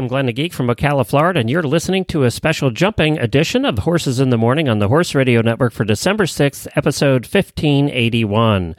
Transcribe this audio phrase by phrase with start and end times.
[0.00, 3.66] I am Glenn Geek from Ocala, Florida, and you're listening to a special jumping edition
[3.66, 8.76] of Horses in the Morning on the Horse Radio Network for December 6th, episode 1581.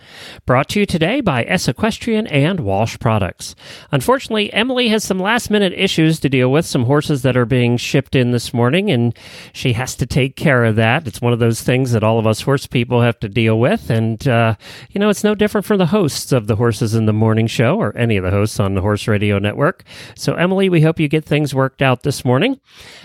[0.47, 3.53] Brought to you today by S Equestrian and Walsh Products.
[3.91, 7.77] Unfortunately, Emily has some last minute issues to deal with, some horses that are being
[7.77, 9.16] shipped in this morning, and
[9.53, 11.05] she has to take care of that.
[11.05, 13.91] It's one of those things that all of us horse people have to deal with,
[13.91, 14.55] and, uh,
[14.89, 17.77] you know, it's no different for the hosts of the Horses in the Morning show
[17.77, 19.83] or any of the hosts on the Horse Radio Network.
[20.16, 22.59] So, Emily, we hope you get things worked out this morning.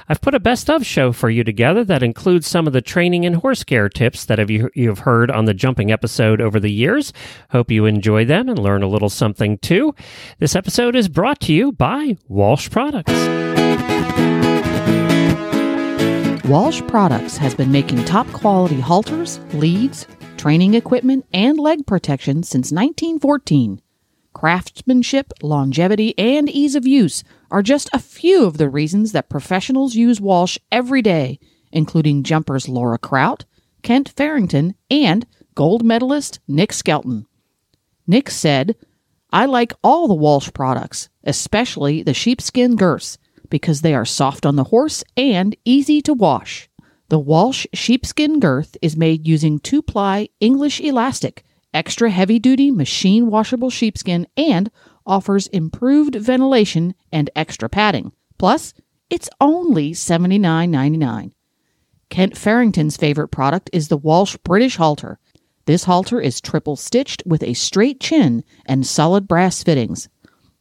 [0.08, 3.26] I've put a best of show for you together that includes some of the training
[3.26, 6.72] and horse care tips that have you, you've heard on the jumping episode over the
[6.72, 7.12] years.
[7.50, 9.94] Hope you enjoy them and learn a little something too.
[10.38, 13.12] This episode is brought to you by Walsh Products.
[16.46, 22.70] Walsh Products has been making top quality halters, leads, training equipment, and leg protection since
[22.70, 23.82] 1914.
[24.32, 29.94] Craftsmanship, longevity, and ease of use are just a few of the reasons that professionals
[29.94, 31.38] use Walsh every day,
[31.72, 33.44] including jumpers Laura Kraut,
[33.82, 37.26] Kent Farrington, and gold medalist Nick Skelton.
[38.06, 38.76] Nick said,
[39.32, 43.18] I like all the Walsh products, especially the sheepskin girths,
[43.50, 46.68] because they are soft on the horse and easy to wash.
[47.08, 53.26] The Walsh sheepskin girth is made using two ply English elastic, extra heavy duty machine
[53.26, 54.70] washable sheepskin, and
[55.06, 58.12] offers improved ventilation and extra padding.
[58.38, 58.74] Plus,
[59.08, 61.32] it's only $79.99.
[62.08, 65.18] Kent Farrington's favorite product is the Walsh British halter.
[65.66, 70.08] This halter is triple stitched with a straight chin and solid brass fittings.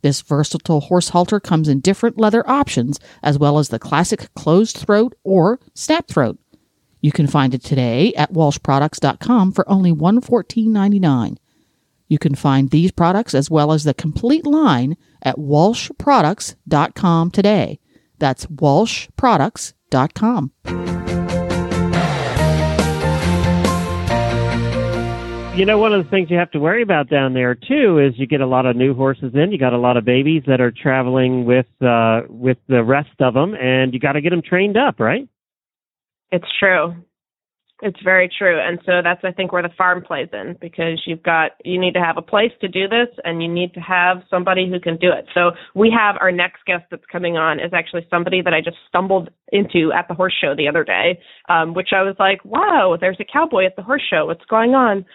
[0.01, 4.77] This versatile horse halter comes in different leather options, as well as the classic closed
[4.77, 6.37] throat or snap throat.
[7.01, 11.37] You can find it today at walshproducts.com for only $114.99.
[12.07, 17.79] You can find these products as well as the complete line at walshproducts.com today.
[18.19, 20.51] That's walshproducts.com.
[25.55, 28.19] You know, one of the things you have to worry about down there too is
[28.19, 29.53] you get a lot of new horses in.
[29.53, 33.33] You got a lot of babies that are traveling with uh, with the rest of
[33.33, 35.29] them, and you got to get them trained up, right?
[36.29, 36.95] It's true.
[37.81, 38.57] It's very true.
[38.57, 41.93] And so that's I think where the farm plays in because you've got you need
[41.95, 44.95] to have a place to do this and you need to have somebody who can
[44.95, 45.25] do it.
[45.33, 48.77] So we have our next guest that's coming on is actually somebody that I just
[48.87, 51.19] stumbled into at the horse show the other day,
[51.49, 54.25] um, which I was like, Wow, there's a cowboy at the horse show.
[54.25, 55.05] What's going on?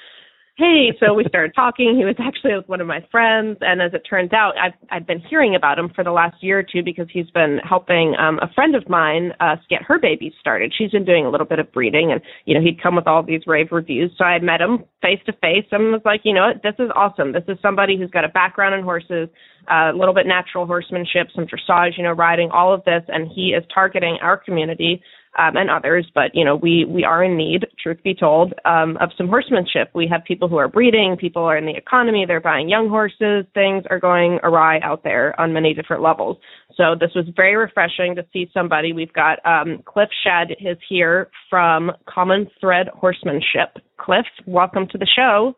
[0.61, 1.97] Hey, so we started talking.
[1.97, 5.21] He was actually one of my friends, and as it turns out, I've I've been
[5.21, 8.53] hearing about him for the last year or two because he's been helping um, a
[8.53, 10.75] friend of mine uh, get her baby started.
[10.77, 13.23] She's been doing a little bit of breeding, and you know he'd come with all
[13.23, 14.13] these rave reviews.
[14.19, 16.91] So I met him face to face and was like, you know what, this is
[16.95, 17.33] awesome.
[17.33, 19.31] This is somebody who's got a background in horses,
[19.71, 23.31] uh, a little bit natural horsemanship, some dressage, you know, riding, all of this, and
[23.35, 25.03] he is targeting our community
[25.39, 26.11] um, and others.
[26.15, 29.91] But you know, we we are in need, truth be told, um, of some horsemanship.
[29.95, 33.47] We have people who are breeding, people are in the economy, they're buying young horses.
[33.55, 36.39] Things are going awry out there on many different levels.
[36.77, 38.93] So this was very refreshing to see somebody.
[38.93, 43.79] We've got um, Cliff Shedd is here from Common Thread Horsemanship.
[43.99, 45.55] Cliff, welcome to the show.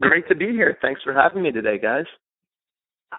[0.00, 0.76] Great to be here.
[0.82, 2.06] Thanks for having me today, guys.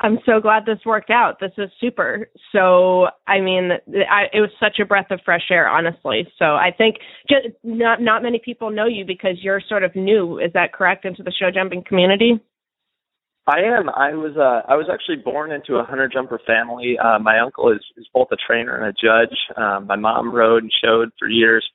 [0.02, 1.40] I'm so glad this worked out.
[1.40, 2.30] This is super.
[2.52, 3.72] So, I mean,
[4.10, 6.28] I, it was such a breath of fresh air, honestly.
[6.38, 6.98] So, I think
[7.30, 10.40] just not not many people know you because you're sort of new.
[10.40, 12.40] Is that correct into the show jumping community?
[13.48, 13.90] I am.
[13.90, 14.36] I was.
[14.38, 16.98] Uh, I was actually born into a hunter jumper family.
[16.98, 19.38] Uh, my uncle is, is both a trainer and a judge.
[19.56, 21.66] Um, my mom rode and showed for years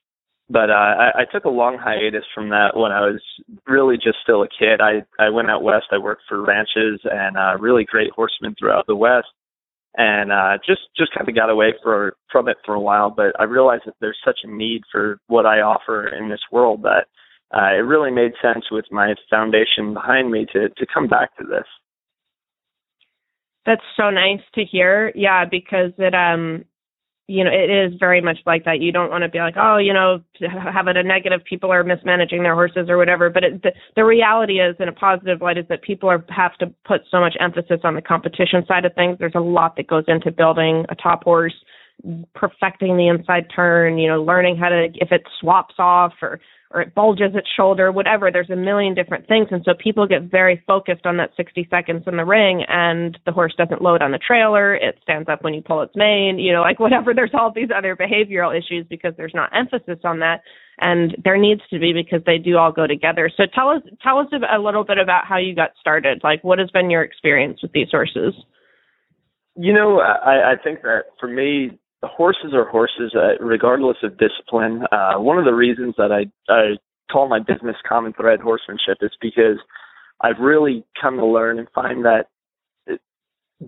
[0.51, 3.23] but uh, I, I took a long hiatus from that when I was
[3.67, 4.81] really just still a kid.
[4.81, 5.87] I I went out west.
[5.93, 9.29] I worked for ranches and uh, really great horsemen throughout the west,
[9.95, 13.11] and uh, just just kind of got away for from it for a while.
[13.11, 16.83] But I realized that there's such a need for what I offer in this world
[16.83, 17.07] that
[17.55, 21.45] uh, it really made sense with my foundation behind me to to come back to
[21.45, 21.67] this.
[23.67, 25.13] That's so nice to hear.
[25.15, 26.65] Yeah, because it um
[27.31, 28.81] you know, it is very much like that.
[28.81, 31.41] You don't want to be like, oh, you know, have it a negative.
[31.49, 33.31] People are mismanaging their horses or whatever.
[33.31, 36.57] But it, the, the reality is, in a positive light, is that people are have
[36.59, 39.17] to put so much emphasis on the competition side of things.
[39.21, 41.55] There's a lot that goes into building a top horse,
[42.35, 43.99] perfecting the inside turn.
[43.99, 46.41] You know, learning how to if it swaps off or
[46.73, 48.31] or it bulges its shoulder, whatever.
[48.31, 49.49] There's a million different things.
[49.51, 53.33] And so people get very focused on that 60 seconds in the ring and the
[53.33, 54.75] horse doesn't load on the trailer.
[54.75, 57.13] It stands up when you pull its mane, you know, like whatever.
[57.21, 60.43] There's all these other behavioral issues because there's not emphasis on that.
[60.79, 63.31] And there needs to be because they do all go together.
[63.37, 66.21] So tell us, tell us a little bit about how you got started.
[66.23, 68.35] Like what has been your experience with these horses?
[69.57, 74.83] You know, I, I think that for me, horses are horses, uh, regardless of discipline.
[74.91, 76.77] Uh, one of the reasons that I, I
[77.13, 79.59] call my business common thread horsemanship is because
[80.21, 82.27] I've really come to learn and find that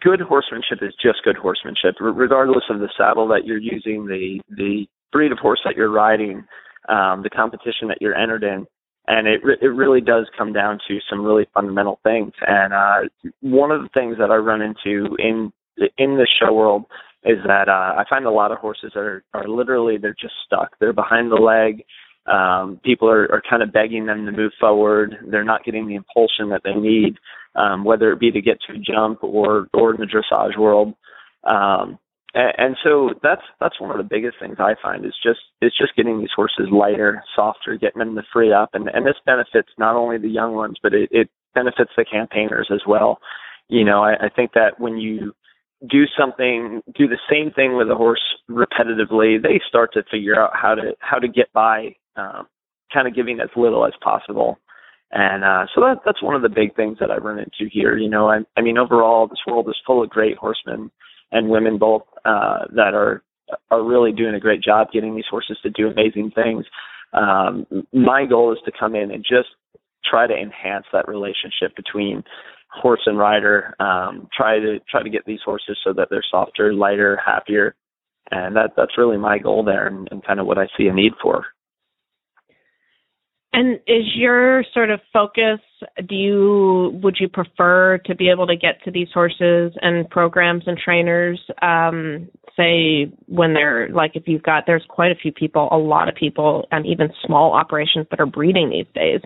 [0.00, 4.86] good horsemanship is just good horsemanship, regardless of the saddle that you're using, the the
[5.12, 6.44] breed of horse that you're riding,
[6.88, 8.66] um, the competition that you're entered in,
[9.08, 12.32] and it it really does come down to some really fundamental things.
[12.46, 15.52] And uh, one of the things that I run into in
[15.98, 16.84] in the show world
[17.24, 20.78] is that uh, I find a lot of horses are are literally they're just stuck.
[20.80, 21.84] They're behind the leg.
[22.26, 25.16] Um, people are, are kind of begging them to move forward.
[25.28, 27.16] They're not getting the impulsion that they need,
[27.56, 30.94] um, whether it be to get to a jump or or in the dressage world.
[31.44, 31.98] Um,
[32.34, 35.94] and, so that's that's one of the biggest things I find is just is just
[35.96, 39.96] getting these horses lighter, softer, getting them to free up, and and this benefits not
[39.96, 43.18] only the young ones, but it, it benefits the campaigners as well.
[43.68, 45.34] You know, I, I think that when you
[45.88, 50.50] do something, do the same thing with a horse repetitively, they start to figure out
[50.54, 52.46] how to how to get by, um,
[52.92, 54.58] kind of giving as little as possible.
[55.10, 57.96] And uh, so that that's one of the big things that I run into here.
[57.98, 60.90] You know, I, I mean, overall, this world is full of great horsemen
[61.32, 63.22] and women both uh, that are
[63.70, 66.64] are really doing a great job getting these horses to do amazing things.
[67.12, 69.48] Um, my goal is to come in and just
[70.04, 72.24] try to enhance that relationship between
[72.72, 73.74] horse and rider.
[73.80, 77.74] Um, try to try to get these horses so that they're softer, lighter, happier,
[78.30, 80.94] and that that's really my goal there, and, and kind of what I see a
[80.94, 81.44] need for.
[83.54, 85.60] And is your sort of focus?
[86.08, 90.64] Do you would you prefer to be able to get to these horses and programs
[90.66, 91.40] and trainers?
[91.60, 96.08] Um, say when they're like if you've got there's quite a few people, a lot
[96.08, 99.20] of people, and even small operations that are breeding these days,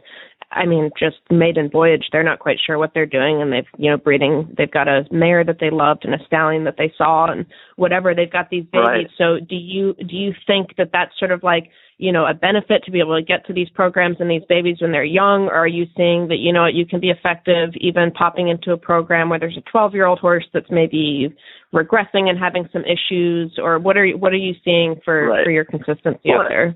[0.51, 3.91] I mean, just maiden voyage, they're not quite sure what they're doing, and they've, you
[3.91, 4.55] know, breeding.
[4.57, 7.47] They've got a mare that they loved and a stallion that they saw, and
[7.77, 8.15] whatever.
[8.15, 8.87] They've got these babies.
[8.87, 9.07] Right.
[9.19, 12.85] So, do you do you think that that's sort of like, you know, a benefit
[12.85, 15.55] to be able to get to these programs and these babies when they're young, or
[15.55, 19.31] are you seeing that you know you can be effective even popping into a program
[19.31, 21.35] where there's a 12 year old horse that's maybe
[21.75, 25.45] regressing and having some issues, or what are what are you seeing for right.
[25.45, 26.75] for your consistency well, out there?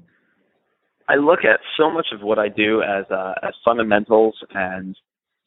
[1.09, 4.97] I look at so much of what I do as uh, as fundamentals and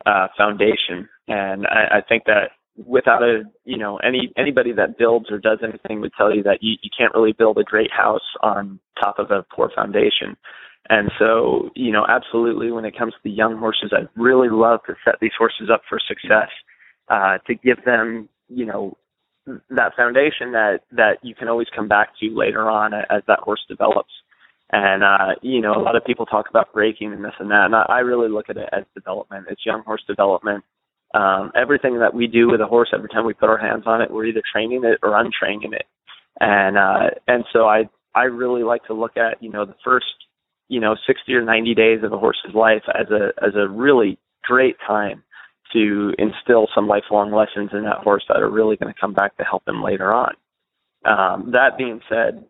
[0.06, 5.31] uh, foundation, and I, I think that without a you know any anybody that builds
[5.31, 8.22] or does anything would tell you that you, you can't really build a great house
[8.42, 10.36] on top of a poor foundation.
[10.90, 14.81] And so, you know, absolutely when it comes to the young horses, I really love
[14.88, 16.50] to set these horses up for success,
[17.08, 18.98] uh, to give them, you know,
[19.70, 23.62] that foundation that, that you can always come back to later on as that horse
[23.70, 24.12] develops.
[24.72, 27.66] And uh, you know, a lot of people talk about breaking and this and that,
[27.66, 29.46] and I, I really look at it as development.
[29.50, 30.64] It's young horse development.
[31.13, 34.01] Um, everything that we do with a horse, every time we put our hands on
[34.01, 35.86] it, we're either training it or untraining it.
[36.39, 40.05] And uh, and so I I really like to look at you know the first
[40.70, 44.17] you know 60 or 90 days of a horse's life as a as a really
[44.43, 45.24] great time
[45.74, 49.36] to instill some lifelong lessons in that horse that are really going to come back
[49.38, 50.34] to help him later on.
[51.05, 52.46] Um, that being said,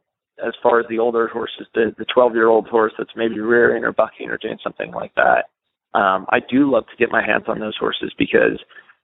[0.45, 3.83] as far as the older horses, the the 12 year old horse that's maybe rearing
[3.83, 5.45] or bucking or doing something like that.
[5.93, 8.59] Um, I do love to get my hands on those horses because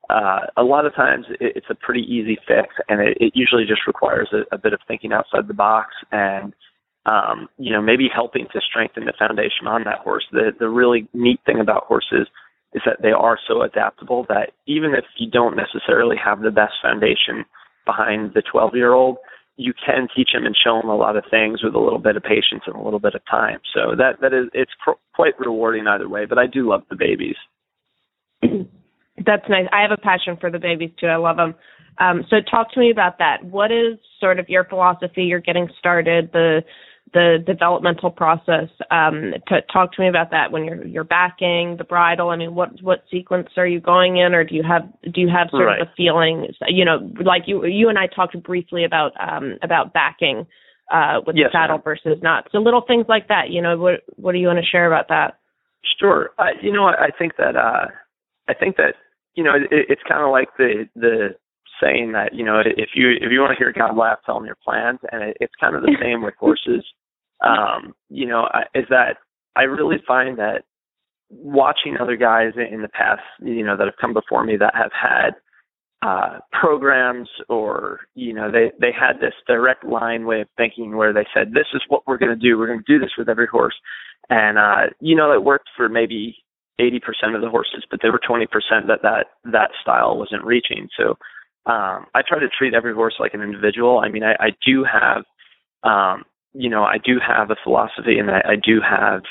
[0.10, 3.66] uh, a lot of times it, it's a pretty easy fix, and it, it usually
[3.66, 6.54] just requires a, a bit of thinking outside the box and
[7.06, 10.26] um, you know maybe helping to strengthen the foundation on that horse.
[10.32, 12.28] The the really neat thing about horses
[12.74, 16.74] is that they are so adaptable that even if you don't necessarily have the best
[16.82, 17.46] foundation
[17.86, 19.18] behind the 12 year old,
[19.60, 22.16] you can teach them and show them a lot of things with a little bit
[22.16, 23.60] of patience and a little bit of time.
[23.74, 26.26] So that that is it's pr- quite rewarding either way.
[26.26, 27.36] But I do love the babies.
[28.42, 29.66] That's nice.
[29.74, 31.08] I have a passion for the babies too.
[31.08, 31.56] I love them.
[31.98, 33.44] Um, so talk to me about that.
[33.44, 35.24] What is sort of your philosophy?
[35.24, 36.32] You're getting started.
[36.32, 36.64] The
[37.14, 38.70] the developmental process.
[38.92, 42.30] Um, to talk to me about that when you're you're backing the bridle.
[42.30, 45.30] I mean, what what sequence are you going in, or do you have do you
[45.30, 45.82] have sort Right.
[45.82, 46.48] of a feeling?
[46.68, 50.46] You know, like you you and I talked briefly about um, about backing
[50.92, 52.48] uh, with Yes, the saddle versus not.
[52.52, 53.50] So little things like that.
[53.50, 55.40] You know, what what do you want to share about that?
[56.00, 56.32] Sure.
[56.38, 57.88] I, you know, what, I think that uh,
[58.48, 58.96] I think that
[59.36, 61.36] you know it, it's kind of like the the
[61.82, 64.46] saying that you know if you if you want to hear God laugh, tell him
[64.46, 66.84] your plans, and it, it's kind of the same with horses.
[67.42, 69.18] Um, you know, is that
[69.56, 70.64] I really find that
[71.30, 74.92] watching other guys in the past, you know, that have come before me that have
[74.92, 75.32] had
[76.02, 81.12] uh programs or you know they they had this direct line way of thinking where
[81.12, 82.58] they said this is what we're going to do.
[82.58, 83.76] We're going to do this with every horse.
[84.30, 86.38] And uh you know it worked for maybe
[86.80, 88.48] 80% of the horses but there were 20%
[88.88, 90.88] that that that style wasn't reaching.
[90.98, 91.18] So
[91.70, 94.00] um I try to treat every horse like an individual.
[94.00, 95.24] I mean I, I do have
[95.84, 99.22] um you know I do have a philosophy and I, I do have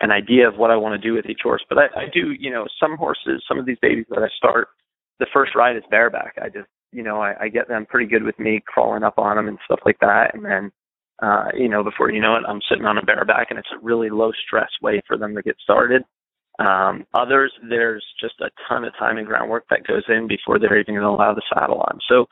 [0.00, 2.32] an idea of what I want to do with each horse but I, I do
[2.38, 4.68] you know some horses some of these babies that I start
[5.18, 8.22] the first ride is bareback I just you know I, I get them pretty good
[8.22, 10.72] with me crawling up on them and stuff like that and then
[11.22, 13.84] uh, you know, before you know it, I'm sitting on a bareback, and it's a
[13.84, 16.02] really low stress way for them to get started.
[16.58, 20.78] Um, others, there's just a ton of time and groundwork that goes in before they're
[20.78, 21.98] even going to allow the saddle on.
[22.08, 22.26] So,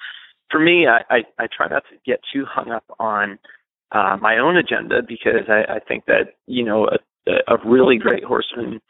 [0.50, 3.38] for me, I, I, I try not to get too hung up on
[3.92, 6.88] uh, my own agenda because I, I think that you know
[7.26, 8.80] a, a really great horseman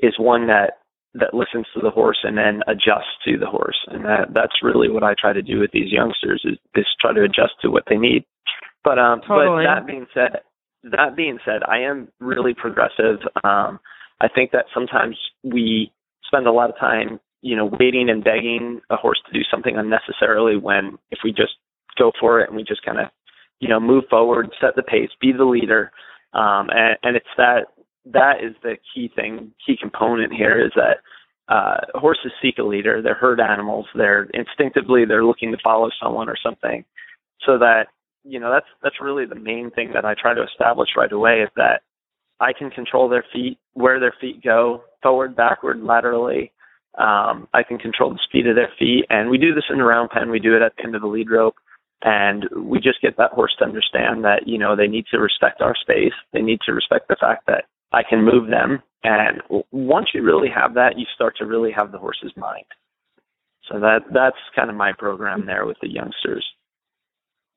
[0.00, 0.78] is one that
[1.14, 4.90] that listens to the horse and then adjusts to the horse, and that that's really
[4.90, 7.84] what I try to do with these youngsters is, is try to adjust to what
[7.88, 8.24] they need.
[8.84, 9.64] But um, Totally.
[9.64, 10.40] but that being said,
[10.84, 13.18] that being said, I am really progressive.
[13.42, 13.80] Um,
[14.20, 15.92] I think that sometimes we
[16.26, 19.76] spend a lot of time, you know, waiting and begging a horse to do something
[19.76, 21.54] unnecessarily when if we just
[21.98, 23.06] go for it and we just kind of,
[23.60, 25.92] you know, move forward, set the pace, be the leader.
[26.32, 27.66] Um, and, and it's that
[28.12, 30.98] that is the key thing, key component here is that
[31.48, 33.02] uh, horses seek a leader.
[33.02, 33.86] They're herd animals.
[33.94, 36.84] They're instinctively they're looking to follow someone or something.
[37.44, 37.86] So that
[38.24, 41.42] you know that's that's really the main thing that I try to establish right away
[41.42, 41.82] is that
[42.40, 46.52] I can control their feet, where their feet go, forward, backward, laterally.
[46.98, 49.84] Um, I can control the speed of their feet, and we do this in the
[49.84, 50.30] round pen.
[50.30, 51.56] We do it at the end of the lead rope,
[52.02, 55.60] and we just get that horse to understand that you know they need to respect
[55.60, 56.12] our space.
[56.32, 60.48] They need to respect the fact that I can move them, and once you really
[60.54, 62.66] have that, you start to really have the horse's mind.
[63.68, 66.44] So that that's kind of my program there with the youngsters.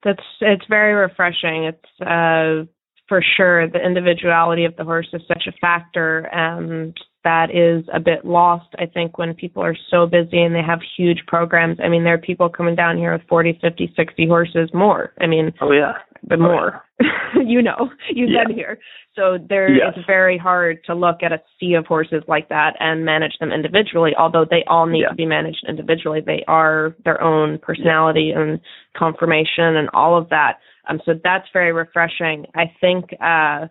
[0.04, 1.66] That's it's very refreshing.
[1.66, 2.66] It's uh,
[3.08, 8.00] for sure the individuality of the horse is such a factor, and that is a
[8.00, 8.68] bit lost.
[8.78, 11.78] I think when people are so busy and they have huge programs.
[11.84, 15.14] I mean, there are people coming down here with 40, 50, 60 horses more.
[15.20, 16.84] I mean, Oh yeah, the more
[17.46, 18.44] you know you've Yeah.
[18.46, 18.78] been here
[19.16, 19.94] so there Yes.
[19.96, 23.54] it's very hard to look at a sea of horses like that and manage them
[23.54, 25.10] individually although they all need Yeah.
[25.10, 28.60] to be managed individually they are their own personality and
[28.98, 30.60] conformation and all of that
[30.90, 33.68] um so that's very refreshing i think uh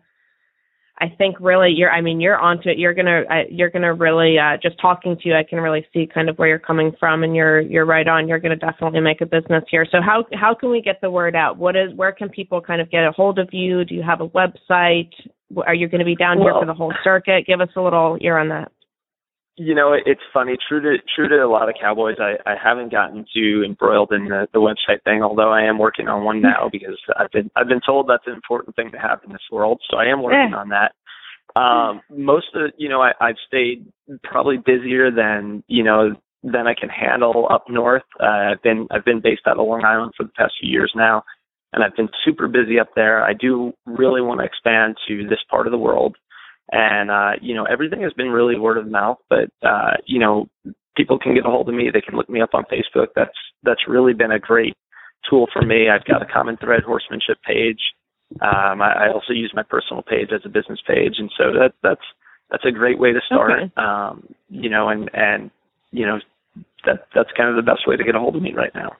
[1.00, 3.82] I think really you're I mean you're onto it you're going to uh, you're going
[3.82, 6.58] to really uh just talking to you I can really see kind of where you're
[6.58, 9.86] coming from and you're you're right on you're going to definitely make a business here.
[9.90, 11.56] So how how can we get the word out?
[11.56, 13.84] What is where can people kind of get a hold of you?
[13.84, 15.10] Do you have a website?
[15.66, 17.46] Are you going to be down here for the whole circuit?
[17.46, 18.70] Give us a little ear on that.
[19.58, 20.56] You know, it- it's funny.
[20.68, 24.26] True to true to a lot of cowboys, I, I haven't gotten too embroiled in
[24.26, 25.22] the, the website thing.
[25.22, 28.34] Although I am working on one now because I've been I've been told that's an
[28.34, 29.80] important thing to have in this world.
[29.90, 30.92] So I am working on that.
[31.56, 33.84] Um, most of you know, I, I've stayed
[34.22, 38.04] probably busier than you know than I can handle up north.
[38.20, 40.92] Uh, I've been I've been based out of Long Island for the past few years
[40.94, 41.24] now,
[41.72, 43.24] and I've been super busy up there.
[43.24, 46.16] I do really want to expand to this part of the world
[46.70, 50.48] and uh you know everything has been really word of mouth but uh you know
[50.96, 51.90] people can get a hold of me.
[51.92, 53.08] They can look me up on facebook.
[53.14, 54.74] That's that's really been a great
[55.30, 55.88] tool for me.
[55.88, 57.80] I've got a common thread horsemanship page.
[58.40, 61.14] Um i, I also use my personal page as a business page.
[61.18, 62.04] And so that that's
[62.50, 63.52] that's a great way to start.
[63.52, 63.72] Okay.
[63.76, 65.50] um you know and and
[65.92, 66.18] you know
[66.84, 68.92] that that's kind of the best way to get a hold of me right now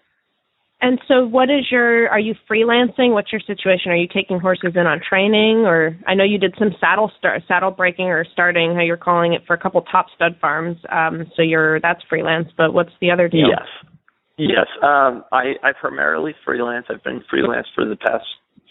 [0.81, 3.13] And so what is your are you freelancing?
[3.13, 3.91] What's your situation?
[3.91, 7.43] Are you taking horses in on training or I know you did some saddle start
[7.49, 10.77] saddle breaking or starting how you're calling it for a couple top stud farms.
[10.91, 13.49] Um so you're that's freelance, but what's the other deal?
[13.49, 13.67] Yes.
[14.39, 14.69] Yes.
[14.83, 16.87] Um, I, I primarily freelance.
[16.89, 18.25] I've been freelance for the past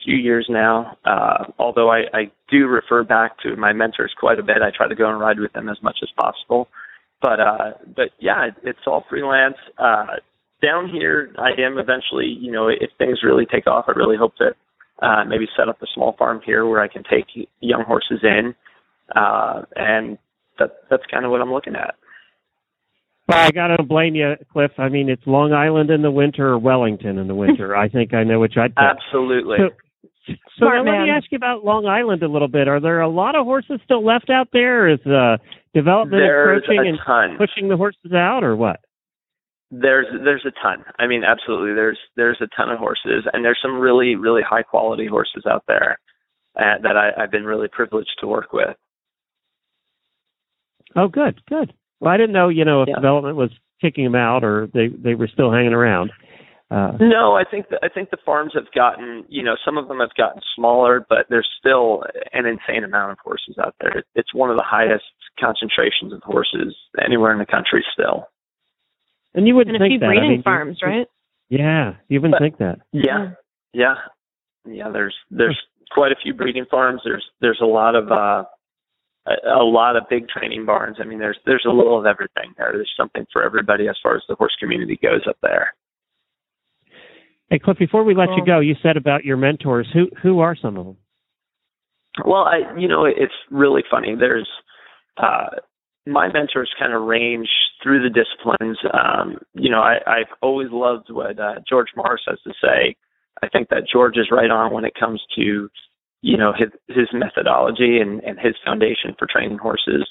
[0.06, 0.98] few years now.
[1.04, 4.58] Uh, although I, I do refer back to my mentors quite a bit.
[4.64, 6.70] I try to go and ride with them as much as possible.
[7.22, 9.58] But uh, but yeah, it, it's all freelance.
[9.78, 10.06] Uh,
[10.62, 14.36] down here, I am eventually, you know, if things really take off, I really hope
[14.38, 14.56] to
[15.06, 17.26] uh, maybe set up a small farm here where I can take
[17.60, 18.56] young horses in,
[19.16, 20.18] uh, and
[20.60, 21.96] that that's kind of what I'm looking at.
[23.28, 24.72] Well, I gotta blame you, Cliff.
[24.78, 27.76] I mean, it's Long Island in the winter or Wellington in the winter.
[27.76, 28.84] I think I know which I'd pick.
[28.84, 29.58] Absolutely.
[29.60, 32.68] So, so now let me ask you about Long Island a little bit.
[32.68, 34.90] Are there a lot of horses still left out there?
[34.90, 35.38] Is uh,
[35.74, 37.38] development There's approaching a and ton.
[37.38, 38.80] pushing the horses out, or what?
[39.70, 40.86] There's there's a ton.
[40.98, 41.74] I mean, absolutely.
[41.74, 45.64] There's there's a ton of horses, and there's some really really high quality horses out
[45.68, 46.00] there
[46.58, 48.76] uh, that I, I've been really privileged to work with.
[50.96, 51.74] Oh, good, good.
[52.00, 52.96] Well, I didn't know, you know, if Yeah.
[52.96, 56.12] development was kicking them out or they they were still hanging around.
[56.72, 59.88] Uh, No, I think that, I think the farms have gotten, you know, some of
[59.88, 64.04] them have gotten smaller, but there's still an insane amount of horses out there.
[64.16, 65.06] It's one of the highest
[65.40, 68.28] concentrations of horses anywhere in the country still.
[69.38, 70.06] And you wouldn't And a think few that.
[70.06, 71.08] I breeding mean, farms, right?
[71.50, 72.80] Yeah, you wouldn't But- think that.
[72.92, 73.32] Yeah.
[73.74, 73.96] Yeah.
[74.66, 75.58] Yeah, there's there's
[75.92, 77.02] quite a few breeding farms.
[77.06, 78.44] There's there's a lot of uh
[79.26, 80.98] a, a lot of big training barns.
[81.00, 82.72] I mean there's there's a little of everything there.
[82.74, 85.74] There's something for everybody as far as the horse community goes up there.
[87.50, 89.88] Hey, Cliff, before we let you go, you said about your mentors.
[89.94, 90.98] Who who are some of them?
[92.26, 94.16] Well, I you know it's really funny.
[94.20, 94.50] There's
[95.16, 95.48] uh,
[96.08, 97.50] my mentors kind of range
[97.84, 98.78] through the disciplines.
[98.94, 102.96] Um, you know, I, I've always loved what uh, George Morris has to say.
[103.44, 105.70] I think that George is right on when it comes to
[106.22, 110.08] you know his his methodology and, and his foundation for training horses.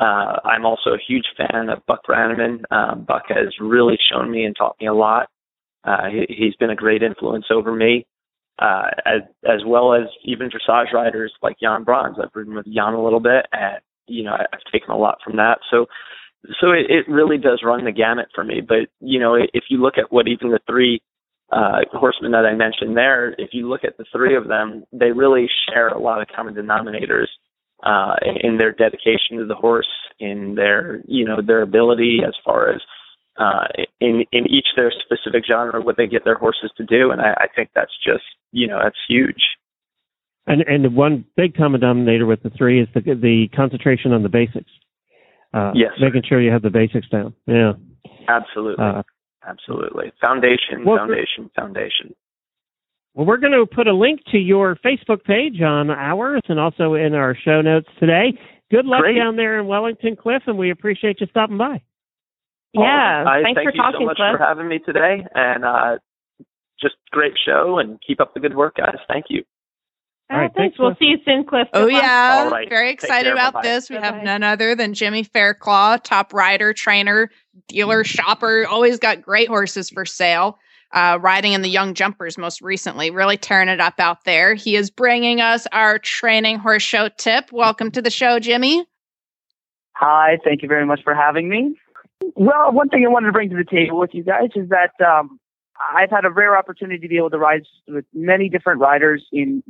[0.00, 2.62] Uh, I'm also a huge fan of Buck Brannaman.
[2.70, 5.28] Um, Buck has really shown me and taught me a lot.
[5.82, 8.06] Uh, he, he's been a great influence over me
[8.58, 12.16] uh, as as well as even dressage riders like Jan Bronze.
[12.20, 13.78] I've ridden with Jan a little bit, and
[14.08, 15.58] you know I've taken a lot from that.
[15.70, 15.86] So,
[16.60, 18.60] so it, it really does run the gamut for me.
[18.60, 21.00] But you know, if you look at what even the three
[21.50, 25.12] uh, horsemen that I mentioned there, if you look at the three of them, they
[25.12, 27.26] really share a lot of common denominators
[27.82, 29.88] uh, in their dedication to the horse,
[30.18, 32.80] in their you know their ability as far as
[33.38, 33.66] uh,
[34.00, 37.32] in in each their specific genre what they get their horses to do, and I,
[37.32, 39.42] I think that's just you know that's huge.
[40.60, 44.22] And and the one big common denominator with the three is the the concentration on
[44.22, 44.70] the basics.
[45.54, 47.34] Uh, Yes, making sure you have the basics down.
[47.46, 47.72] Yeah.
[48.28, 49.02] Absolutely, Uh,
[49.46, 50.12] absolutely.
[50.20, 52.14] Foundation, Well, foundation, foundation.
[53.14, 56.92] well, we're going to put a link to your Facebook page on ours and also
[56.94, 58.38] in our show notes today.
[58.70, 59.16] Good luck Great.
[59.16, 61.80] down there in Wellington, Cliff, and we appreciate you stopping by.
[62.74, 63.24] Yeah.
[63.26, 64.36] I Thanks thank for you talking, so much Cliff.
[64.36, 65.96] for having me today, and uh,
[66.78, 68.96] just great show, and keep up the good work, guys.
[69.08, 69.42] Thank you.
[70.30, 70.76] All right, Oh, thanks.
[70.76, 71.68] thanks, We'll see you soon, Cliff.
[71.72, 72.02] Oh luck.
[72.02, 72.68] yeah, All right.
[72.68, 73.68] very excited about Bye-bye.
[73.68, 73.88] this.
[73.88, 74.24] We have Bye-bye.
[74.24, 77.30] none other than Jimmy Fairclough, top rider, trainer,
[77.66, 78.66] dealer, shopper.
[78.66, 80.58] Always got great horses for sale.
[80.92, 84.54] Uh, riding in the Young Jumpers most recently, really tearing it up out there.
[84.54, 87.52] He is bringing us our training horse show tip.
[87.52, 88.86] Welcome to the show, Jimmy.
[89.96, 91.74] Hi, thank you very much for having me.
[92.36, 94.92] Well, one thing I wanted to bring to the table with you guys is that
[95.06, 95.38] um,
[95.94, 99.62] I've had a rare opportunity to be able to ride with many different riders in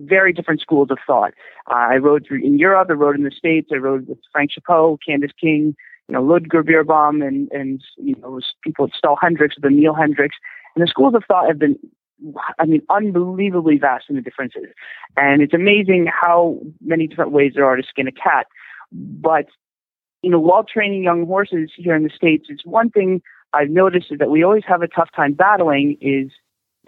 [0.00, 1.32] very different schools of thought.
[1.70, 4.50] Uh, I rode through in Europe, I rode in the States, I rode with Frank
[4.52, 5.74] Chapot, Candice King,
[6.08, 10.36] you know, Ludger Beerbaum, and, and you know, people at Stal Hendrix, the Neil Hendrix.
[10.74, 11.78] And the schools of thought have been,
[12.58, 14.66] I mean, unbelievably vast in the differences.
[15.16, 18.46] And it's amazing how many different ways there are to skin a cat.
[18.92, 19.46] But,
[20.22, 24.08] you know, while training young horses here in the States, it's one thing I've noticed
[24.10, 26.30] is that we always have a tough time battling is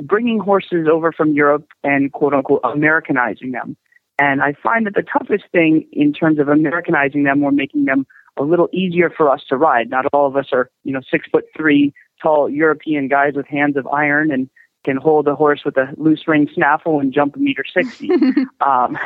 [0.01, 3.77] bringing horses over from Europe and quote unquote Americanizing them.
[4.19, 8.07] And I find that the toughest thing in terms of Americanizing them or making them
[8.37, 9.91] a little easier for us to ride.
[9.91, 13.77] Not all of us are, you know, six foot three tall European guys with hands
[13.77, 14.49] of iron and
[14.85, 18.11] can hold a horse with a loose ring snaffle and jump a meter sixty.
[18.61, 18.99] um,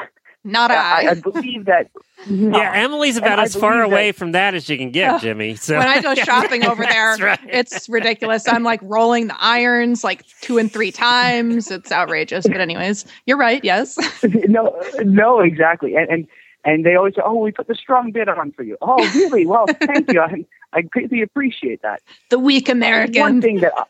[0.47, 1.07] Not I.
[1.07, 1.89] I, I believe that.
[2.29, 5.15] Yeah, Emily's about And as far believe that- away from that as you can get,
[5.15, 5.55] Oh, Jimmy.
[5.55, 7.39] So when I go shopping over there, right.
[7.47, 8.49] it's ridiculous.
[8.49, 11.71] I'm like rolling the irons like two and three times.
[11.71, 12.49] It's outrageous.
[12.49, 13.63] But anyways, you're right.
[13.63, 13.99] Yes.
[14.25, 15.95] no, no, exactly.
[15.95, 16.27] And, and
[16.65, 19.47] and they always say, "Oh, we put the strong bit on for you." Oh, really?
[19.47, 20.21] Well, thank you.
[20.21, 22.01] I, I greatly appreciate that.
[22.31, 23.21] The weak American.
[23.21, 23.85] One thing that, I,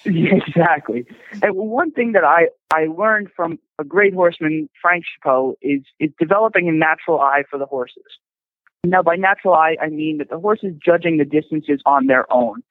[0.04, 1.06] yeah, exactly,
[1.42, 6.10] and one thing that I I learned from a great horseman, Frank Chapot, is is
[6.18, 8.04] developing a natural eye for the horses.
[8.82, 12.30] Now, by natural eye, I mean that the horse is judging the distances on their
[12.32, 12.62] own,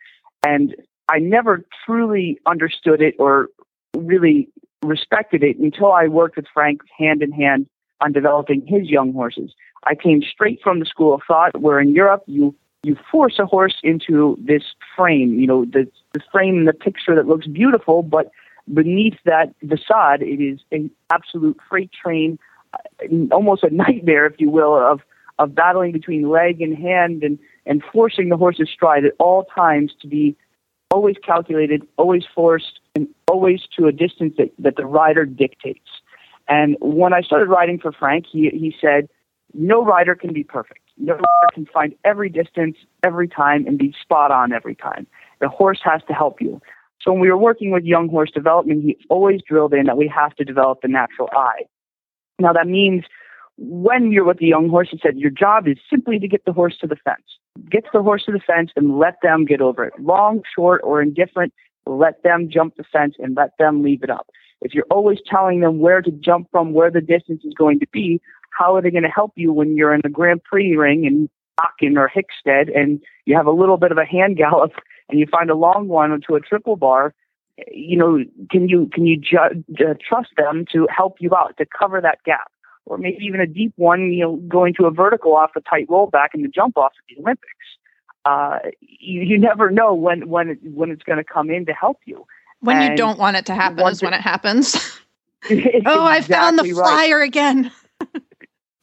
[0.43, 0.75] and
[1.07, 3.49] I never truly understood it or
[3.95, 4.49] really
[4.81, 7.67] respected it until I worked with Frank hand in hand
[8.01, 9.53] on developing his young horses.
[9.85, 13.45] I came straight from the school of thought, where in Europe you you force a
[13.45, 14.63] horse into this
[14.95, 18.31] frame, you know, the the frame, in the picture that looks beautiful, but
[18.73, 22.39] beneath that facade, it is an absolute freight train,
[22.73, 22.77] uh,
[23.31, 25.01] almost a nightmare, if you will, of
[25.37, 29.93] of battling between leg and hand and and forcing the horse's stride at all times
[30.01, 30.35] to be
[30.91, 35.87] always calculated, always forced, and always to a distance that, that the rider dictates.
[36.47, 39.07] And when I started riding for Frank, he, he said,
[39.53, 40.88] no rider can be perfect.
[40.99, 41.17] No
[41.53, 45.07] can find every distance every time and be spot on every time.
[45.39, 46.62] The horse has to help you.
[47.01, 50.07] So when we were working with young horse development, he always drilled in that we
[50.13, 51.63] have to develop the natural eye.
[52.39, 53.05] Now that means
[53.57, 56.53] when you're with the young horse, he said your job is simply to get the
[56.53, 57.23] horse to the fence.
[57.69, 59.93] Get the horse to the fence and let them get over it.
[59.99, 61.53] Long, short, or indifferent,
[61.85, 64.27] let them jump the fence and let them leave it up.
[64.62, 67.88] If you're always telling them where to jump from, where the distance is going to
[67.91, 71.05] be, how are they going to help you when you're in a Grand Prix ring
[71.05, 74.71] in Aachen or Hickstead and you have a little bit of a hand gallop
[75.09, 77.13] and you find a long one to a triple bar?
[77.71, 81.65] You know, can you can you ju- uh, trust them to help you out to
[81.65, 82.51] cover that gap?
[82.89, 85.88] or maybe even a deep one, you know, going to a vertical off a tight
[85.88, 87.53] rollback in the jump off at the Olympics.
[88.25, 91.73] Uh, you, you never know when when it, when it's going to come in to
[91.73, 92.25] help you.
[92.59, 94.75] When and you don't want it to happen is when it happens.
[95.85, 97.27] oh, I found the flyer right.
[97.27, 97.71] again.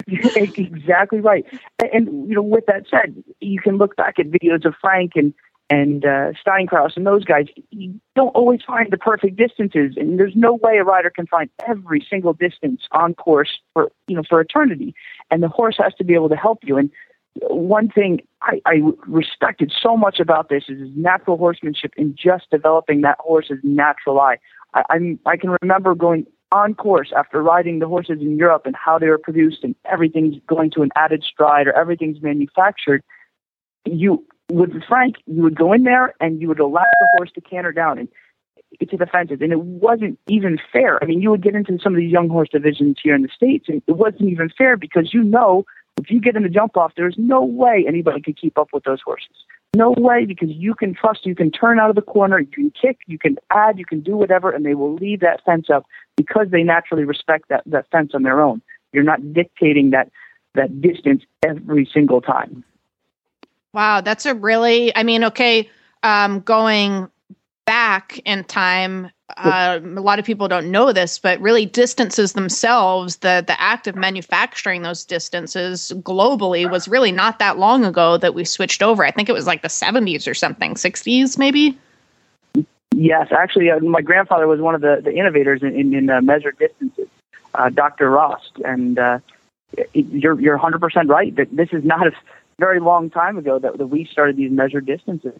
[0.37, 1.45] exactly right.
[1.92, 5.35] And, you know, with that said, you can look back at videos of Frank and
[5.69, 10.37] and uh, Steinkraus and those guys, you don't always find the perfect distances, and there's
[10.37, 14.40] no way a rider can find every single distance on course for you know for
[14.40, 14.95] eternity.
[15.31, 16.77] And the horse has to be able to help you.
[16.77, 16.90] And
[17.49, 23.01] one thing I, I respected so much about this is natural horsemanship and just developing
[23.01, 24.38] that horse's natural eye.
[24.75, 28.76] I, I'm I can remember going on course after riding the horses in Europe and
[28.76, 33.02] how they were produced and everything's going to an added stride or everything's manufactured.
[33.85, 37.40] You with Frank, you would go in there and you would allow the horse to
[37.40, 38.09] canter down and
[38.88, 41.02] to the fences, and it wasn't even fair.
[41.02, 43.28] I mean, you would get into some of these young horse divisions here in the
[43.35, 45.64] states, and it wasn't even fair because you know
[45.98, 48.85] if you get in the jump off, there's no way anybody could keep up with
[48.85, 49.44] those horses.
[49.77, 52.71] No way because you can trust, you can turn out of the corner, you can
[52.71, 55.85] kick, you can add, you can do whatever, and they will leave that fence up
[56.17, 58.62] because they naturally respect that, that fence on their own.
[58.93, 60.11] You're not dictating that
[60.55, 62.65] that distance every single time.
[63.75, 65.69] Wow, that's a really, I mean, okay,
[66.03, 67.11] um, going
[67.66, 73.16] back in time, uh, a lot of people don't know this, but really distances themselves,
[73.16, 78.35] the the act of manufacturing those distances globally was really not that long ago that
[78.35, 79.05] we switched over.
[79.05, 81.76] I think it was like the 70s or something, 60s maybe.
[82.94, 86.22] Yes, actually, uh, my grandfather was one of the, the innovators in, in, in uh,
[86.22, 87.09] measured distances,
[87.55, 88.09] uh, Dr.
[88.09, 89.18] Rost, and uh,
[89.92, 92.12] you're you're 100% right that this is not a
[92.59, 95.38] very long time ago that, that we started these measured distances.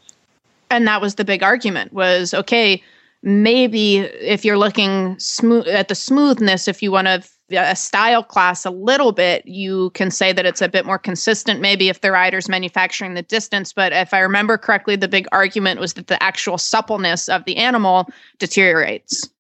[0.71, 2.83] And that was the big argument was okay,
[3.23, 8.65] maybe if you're looking smooth at the smoothness, if you want to a style class
[8.65, 12.11] a little bit, you can say that it's a bit more consistent, maybe if the
[12.11, 13.73] rider's manufacturing the distance.
[13.73, 17.57] But if I remember correctly, the big argument was that the actual suppleness of the
[17.57, 19.31] animal deteriorates.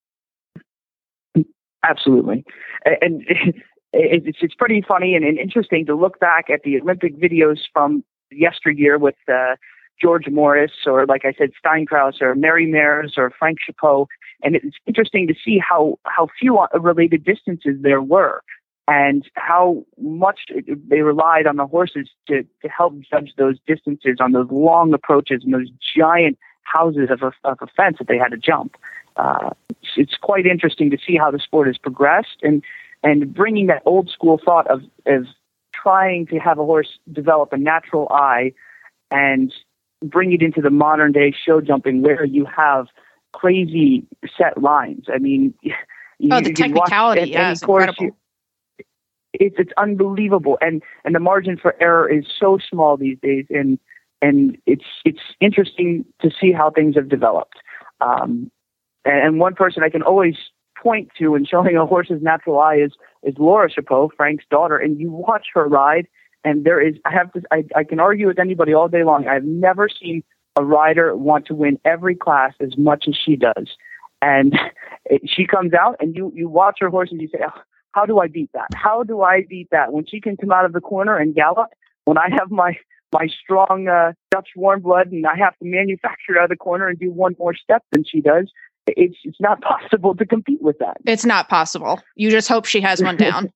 [1.82, 2.44] Absolutely.
[2.84, 3.24] And
[3.92, 8.98] it's it's pretty funny and, interesting to look back at the Olympic videos from yesteryear
[8.98, 9.56] with uh,
[10.00, 14.06] George Morris or, like I said, Steinkraus or Mary Mairs or Frank Chapot,
[14.42, 18.42] and it's interesting to see how how few related distances there were,
[18.88, 20.40] and how much
[20.88, 25.42] they relied on the horses to to help judge those distances on those long approaches
[25.42, 28.76] and those giant houses of a, of a fence that they had to jump.
[29.16, 32.62] Uh, it's, it's quite interesting to see how the sport has progressed and
[33.02, 35.26] and bringing that old school thought of, of
[35.72, 38.52] trying to have a horse develop a natural eye
[39.10, 39.52] and
[40.02, 42.86] bring it into the modern day show jumping where you have
[43.32, 44.06] crazy
[44.36, 45.06] set lines.
[45.12, 45.74] I mean, you,
[46.32, 48.04] oh, the technicality, yeah, it's incredible.
[48.04, 48.16] You,
[49.32, 53.78] it's it's unbelievable, and and the margin for error is so small these days, and
[54.22, 57.58] and it's it's interesting to see how things have developed.
[58.00, 58.50] Um,
[59.04, 60.34] and one person I can always
[60.82, 64.98] point to in showing a horse's natural eye is is Laura Chapot, Frank's daughter, and
[64.98, 66.06] you watch her ride,
[66.44, 69.26] and there is I have to I, I can argue with anybody all day long.
[69.26, 70.22] I've never seen
[70.56, 73.76] a rider want to win every class as much as she does,
[74.22, 74.58] and
[75.04, 77.60] it, she comes out and you you watch her horse and you say, oh,
[77.92, 78.68] how do I beat that?
[78.74, 79.92] How do I beat that?
[79.92, 81.70] When she can come out of the corner and gallop,
[82.04, 82.76] when I have my
[83.12, 86.88] my strong uh, Dutch warm blood and I have to manufacture out of the corner
[86.88, 88.50] and do one more step than she does,
[88.86, 90.98] it's it's not possible to compete with that.
[91.06, 92.00] It's not possible.
[92.14, 93.52] You just hope she has one down.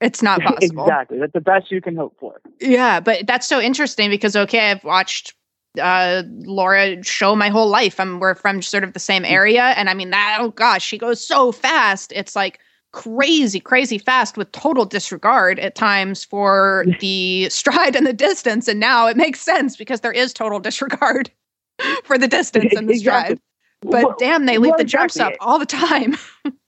[0.00, 0.84] it's not possible.
[0.84, 1.18] Exactly.
[1.18, 2.40] That's the best you can hope for.
[2.60, 5.34] Yeah, but that's so interesting because okay, I've watched
[5.80, 8.00] uh, Laura show my whole life.
[8.00, 10.38] I'm we're from sort of the same area, and I mean that.
[10.40, 12.12] Oh gosh, she goes so fast.
[12.14, 12.60] It's like
[12.92, 18.68] crazy, crazy fast with total disregard at times for the stride and the distance.
[18.68, 21.30] And now it makes sense because there is total disregard
[22.04, 23.38] for the distance and the stride.
[23.82, 25.38] But well, damn, they leave well, the jumps exactly.
[25.38, 26.16] up all the time.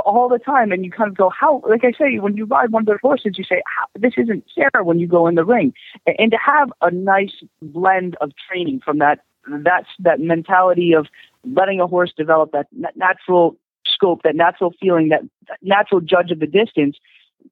[0.00, 2.70] all the time, and you kind of go, "How?" Like I say, when you ride
[2.70, 3.62] one of those horses, you say,
[3.98, 5.72] "This isn't fair." When you go in the ring,
[6.06, 11.06] and, to have a nice blend of training from that that's that mentality of
[11.44, 16.40] letting a horse develop that natural scope, that natural feeling, that, that natural judge of
[16.40, 16.96] the distance.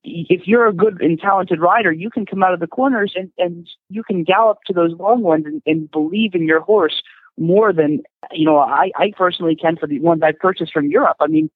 [0.04, 3.30] If you're a good and talented rider, you can come out of the corners and,
[3.38, 7.02] and you can gallop to those long ones and, and believe in your horse
[7.38, 11.16] more than you know I, I personally can for the ones I purchased from Europe.
[11.20, 11.50] I mean,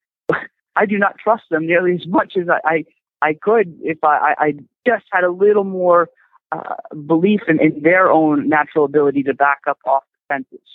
[0.76, 2.84] I do not trust them nearly as much as I I,
[3.22, 4.54] I could if I, I
[4.86, 6.08] just had a little more
[6.52, 10.66] uh, belief in, in their own natural ability to back up off the fences.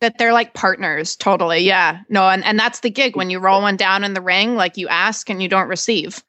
[0.00, 1.58] That they're like partners, totally.
[1.58, 4.54] Yeah, no, and and that's the gig when you roll one down in the ring,
[4.54, 6.22] like you ask and you don't receive.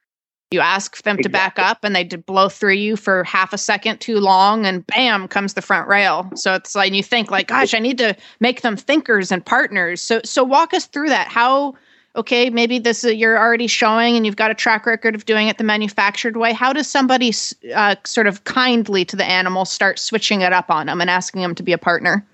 [0.52, 1.24] You ask them exactly.
[1.24, 4.86] to back up and they blow through you for half a second too long and
[4.88, 6.28] bam comes the front rail.
[6.34, 10.02] So it's like you think like gosh, I need to make them thinkers and partners.
[10.02, 11.28] So so walk us through that.
[11.28, 11.76] How
[12.16, 15.48] okay, maybe this is, you're already showing and you've got a track record of doing
[15.48, 16.54] it the manufactured way.
[16.54, 17.34] How does somebody
[17.74, 21.42] uh, sort of kindly to the animal start switching it up on them and asking
[21.42, 22.26] them to be a partner?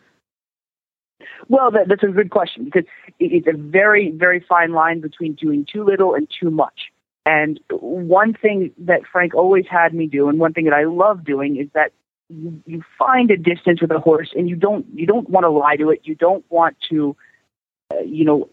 [1.48, 2.86] Well, that, that's a good question because
[3.20, 6.92] it's a very, very fine line between doing too little and too much.
[7.26, 11.24] And one thing that Frank always had me do, and one thing that I love
[11.24, 11.92] doing, is that
[12.30, 15.50] you, you find a distance with a horse, and you don't you don't want to
[15.50, 16.02] lie to it.
[16.04, 17.16] You don't want to,
[17.92, 18.50] uh, you know,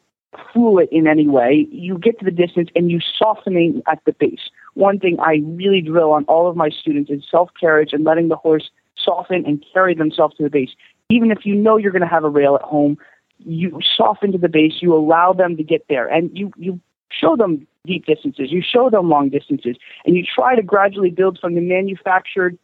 [0.53, 1.67] fool it in any way.
[1.71, 4.51] You get to the distance and you softening at the base.
[4.75, 8.29] One thing I really drill on all of my students is self carriage and letting
[8.29, 10.71] the horse soften and carry themselves to the base.
[11.11, 12.97] Even if you know you're going to have a rail at home,
[13.39, 14.75] you soften to the base.
[14.81, 18.89] You allow them to get there, and you you show them deep distances, you show
[18.89, 22.59] them long distances, and you try to gradually build from the manufactured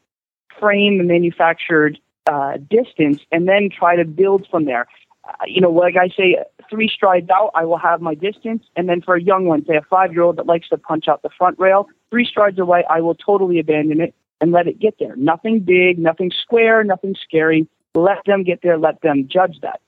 [0.59, 1.99] frame, the manufactured
[2.31, 4.87] uh, distance, and then try to build from there.
[5.29, 6.39] Uh, you know, like I say,
[6.71, 9.77] three strides out, I will have my distance, and then for a young one, say
[9.77, 13.15] a five-year-old that likes to punch out the front rail, three strides away, I will
[13.15, 15.17] totally abandon it and let it get there.
[15.17, 17.69] Nothing big, nothing square, nothing scary.
[17.95, 18.79] Let them get there.
[18.79, 19.81] Let them judge that.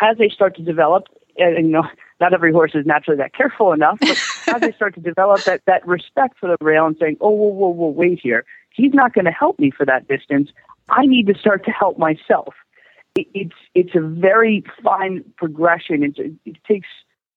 [0.00, 1.04] As they start to develop,
[1.36, 1.84] and, and you know,
[2.20, 4.18] not every horse is naturally that careful enough, but
[4.54, 7.48] as they start to develop that, that respect for the rail and saying, oh, whoa,
[7.48, 8.44] whoa, whoa, wait here.
[8.74, 10.50] He's not going to help me for that distance.
[10.88, 12.54] I need to start to help myself.
[13.16, 16.02] It, it's, it's a very fine progression.
[16.02, 16.88] It, it takes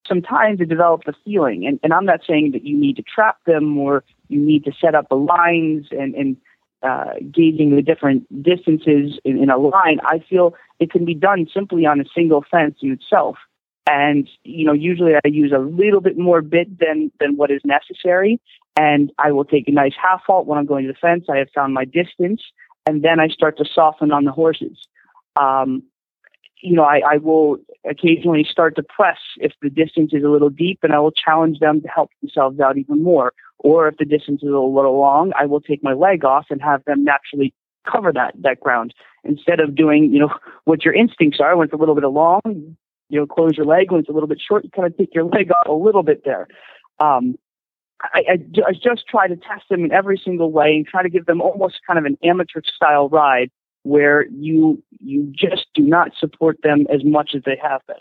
[0.08, 1.66] some time to develop the feeling.
[1.66, 4.72] And, and I'm not saying that you need to trap them or you need to
[4.80, 6.38] set up the lines and, and
[6.82, 10.00] uh, gauging the different distances in, in a line.
[10.04, 13.38] I feel it can be done simply on a single fence in itself.
[13.90, 17.62] And, you know, usually I use a little bit more bit than, than what is
[17.66, 18.40] necessary.
[18.76, 21.26] And I will take a nice half halt when I'm going to the fence.
[21.30, 22.42] I have found my distance
[22.86, 24.88] and then I start to soften on the horses.
[25.36, 25.84] Um,
[26.63, 30.50] you know, I, I will occasionally start to press if the distance is a little
[30.50, 33.34] deep and I will challenge them to help themselves out even more.
[33.60, 36.62] Or if the distance is a little long, I will take my leg off and
[36.62, 37.54] have them naturally
[37.89, 38.93] cover that, that ground
[39.26, 42.41] instead of doing, you know, what your instincts are when it's a little bit long,
[43.10, 43.91] you know, close your leg.
[43.91, 46.04] When it's a little bit short, you kind of take your leg off a little
[46.04, 46.48] bit there.
[47.00, 47.36] Um,
[48.02, 48.34] I, I,
[48.67, 51.41] I just try to test them in every single way and try to give them
[51.41, 53.50] almost kind of an amateur style ride
[53.84, 57.98] where you you just do not support them as much as they have been.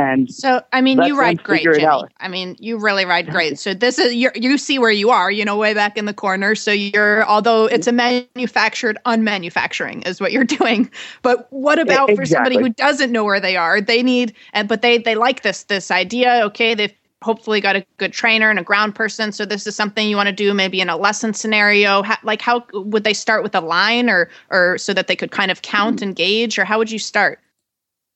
[0.00, 1.84] And so, I mean, you ride great, Jimmy.
[2.18, 3.58] I mean, you really ride great.
[3.58, 6.14] So this is you you see where you are, you know, way back in the
[6.14, 6.54] corner.
[6.54, 10.90] So you're, although it's a manufactured unmanufacturing is what you're doing.
[11.22, 12.16] But what about exactly.
[12.16, 13.80] for somebody who doesn't know where they are?
[13.80, 16.46] They need, and but they they like this this idea.
[16.46, 19.32] Okay, they've hopefully got a good trainer and a ground person.
[19.32, 22.02] So this is something you want to do maybe in a lesson scenario.
[22.02, 25.30] How, like how would they start with a line or or so that they could
[25.30, 27.40] kind of count and gauge, or how would you start?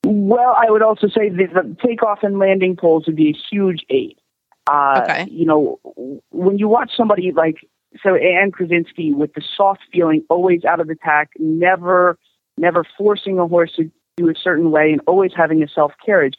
[0.05, 3.85] Well, I would also say that the takeoff and landing poles would be a huge
[3.89, 4.17] aid.
[4.67, 5.25] Uh, okay.
[5.29, 5.79] You know,
[6.31, 7.57] when you watch somebody like
[8.03, 12.17] so Anne Kursinski with the soft feeling, always out of the tack, never,
[12.57, 16.35] never forcing a horse to do a certain way, and always having a self carriage.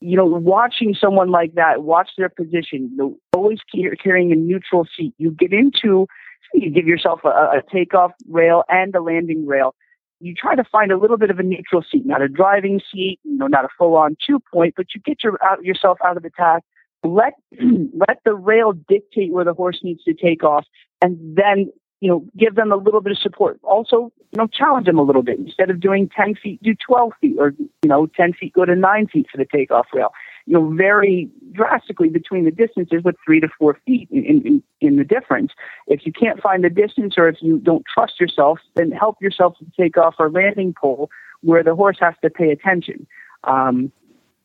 [0.00, 3.58] You know, watching someone like that, watch their position, you know, always
[4.02, 5.14] carrying a neutral seat.
[5.18, 6.06] You get into,
[6.54, 9.74] you give yourself a, a takeoff rail and a landing rail
[10.20, 13.20] you try to find a little bit of a neutral seat, not a driving seat,
[13.22, 16.16] you know, not a full on two point, but you get your out, yourself out
[16.16, 16.62] of the tack.
[17.04, 20.64] Let let the rail dictate where the horse needs to take off,
[21.00, 23.58] and then you know, give them a little bit of support.
[23.62, 25.38] Also, you know, challenge them a little bit.
[25.38, 28.76] Instead of doing 10 feet, do 12 feet, or, you know, 10 feet, go to
[28.76, 30.12] 9 feet for the takeoff rail.
[30.46, 34.96] You know, vary drastically between the distances with three to four feet in, in, in
[34.96, 35.52] the difference.
[35.86, 39.58] If you can't find the distance or if you don't trust yourself, then help yourself
[39.58, 41.10] to take off a landing pole
[41.42, 43.06] where the horse has to pay attention.
[43.44, 43.92] Um,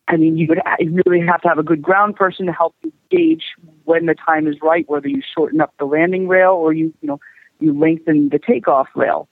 [0.07, 2.75] I mean, you would you really have to have a good ground person to help
[2.83, 3.43] you gauge
[3.85, 7.07] when the time is right, whether you shorten up the landing rail or you, you
[7.07, 7.19] know,
[7.59, 9.27] you lengthen the takeoff rail.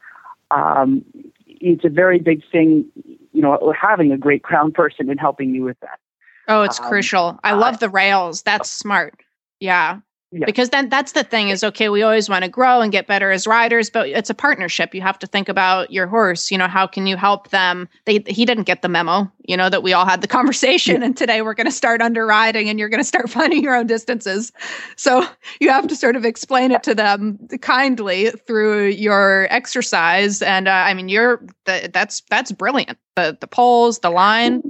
[0.51, 1.03] Um,
[1.45, 2.85] it's a very big thing,
[3.33, 5.99] you know, having a great ground person and helping you with that.
[6.47, 7.39] Oh, it's um, crucial.
[7.43, 8.41] I uh, love the rails.
[8.41, 9.15] That's smart.
[9.59, 9.99] Yeah.
[10.33, 10.45] Yeah.
[10.45, 13.31] Because then that's the thing is okay, we always want to grow and get better
[13.31, 14.95] as riders, but it's a partnership.
[14.95, 16.51] You have to think about your horse.
[16.51, 17.89] You know, how can you help them?
[18.05, 21.01] They he didn't get the memo, you know, that we all had the conversation.
[21.01, 21.07] Yeah.
[21.07, 23.75] And today we're going to start under riding and you're going to start finding your
[23.75, 24.53] own distances.
[24.95, 25.27] So
[25.59, 30.41] you have to sort of explain it to them kindly through your exercise.
[30.41, 32.97] And uh, I mean, you're the, that's that's brilliant.
[33.17, 34.63] The the poles, the line.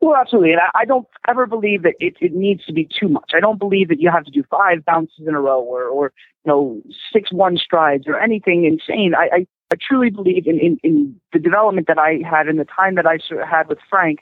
[0.00, 0.52] Well, absolutely.
[0.52, 3.32] And I, I don't ever believe that it, it needs to be too much.
[3.34, 6.12] I don't believe that you have to do five bounces in a row or, or
[6.44, 6.82] you know,
[7.12, 9.14] six one strides or anything insane.
[9.14, 12.64] I, I, I truly believe in, in, in the development that I had in the
[12.64, 14.20] time that I had with Frank.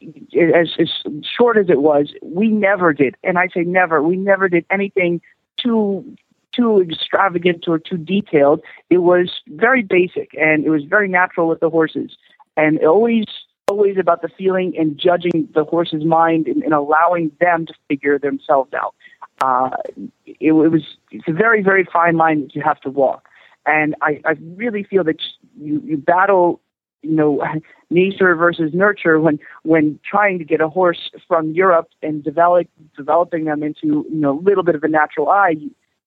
[0.00, 0.88] As, as
[1.36, 5.20] short as it was, we never did, and I say never, we never did anything
[5.56, 6.16] too
[6.52, 8.60] too extravagant or too detailed.
[8.88, 12.16] It was very basic and it was very natural with the horses.
[12.56, 13.26] And always
[13.70, 18.18] always about the feeling and judging the horse's mind and, and allowing them to figure
[18.18, 18.94] themselves out.
[19.40, 19.70] Uh,
[20.26, 23.28] it, it was it's a very very fine line that you have to walk,
[23.64, 25.20] and I, I really feel that
[25.58, 26.60] you you battle
[27.02, 27.42] you know
[27.90, 33.44] nature versus nurture when when trying to get a horse from Europe and develop developing
[33.44, 35.54] them into you know a little bit of a natural eye.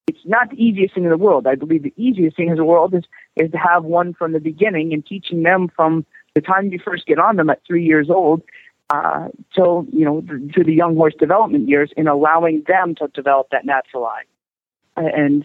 [0.05, 1.47] It's not the easiest thing in the world.
[1.47, 4.39] I believe the easiest thing in the world is is to have one from the
[4.39, 8.09] beginning and teaching them from the time you first get on them at three years
[8.09, 8.41] old
[8.89, 10.21] uh, till you know
[10.53, 14.23] to the young horse development years in allowing them to develop that natural eye.
[14.95, 15.43] And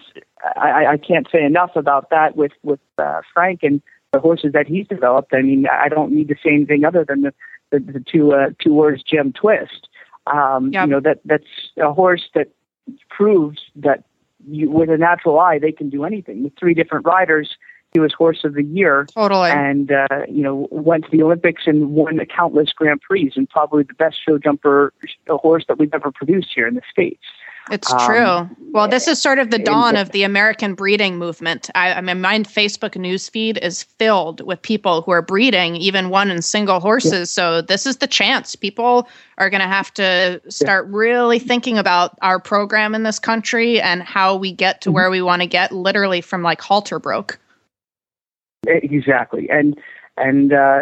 [0.56, 3.80] I, I can't say enough about that with with uh, Frank and
[4.12, 5.32] the horses that he's developed.
[5.32, 7.34] I mean, I don't need to say anything other than the
[7.70, 9.88] the, the two uh, two words Gem Twist.
[10.26, 10.86] Um, yep.
[10.86, 11.44] You know that that's
[11.78, 12.48] a horse that
[13.08, 14.04] proves that
[14.46, 16.42] you, with a natural eye they can do anything.
[16.42, 17.56] With three different riders,
[17.92, 19.06] he was horse of the year.
[19.14, 19.50] Totally.
[19.50, 23.82] And, uh, you know, went to the Olympics and won countless Grand Prix and probably
[23.82, 24.92] the best show jumper
[25.28, 27.22] horse that we've ever produced here in the States.
[27.70, 28.56] It's um, true.
[28.72, 31.68] Well, this is sort of the dawn of the American breeding movement.
[31.74, 36.30] I, I mean, my Facebook newsfeed is filled with people who are breeding, even one
[36.30, 37.12] in single horses.
[37.12, 37.24] Yeah.
[37.58, 38.56] So this is the chance.
[38.56, 40.96] People are going to have to start yeah.
[40.96, 44.94] really thinking about our program in this country and how we get to mm-hmm.
[44.94, 47.38] where we want to get, literally from like halter broke.
[48.66, 49.78] Exactly, and
[50.16, 50.80] and uh,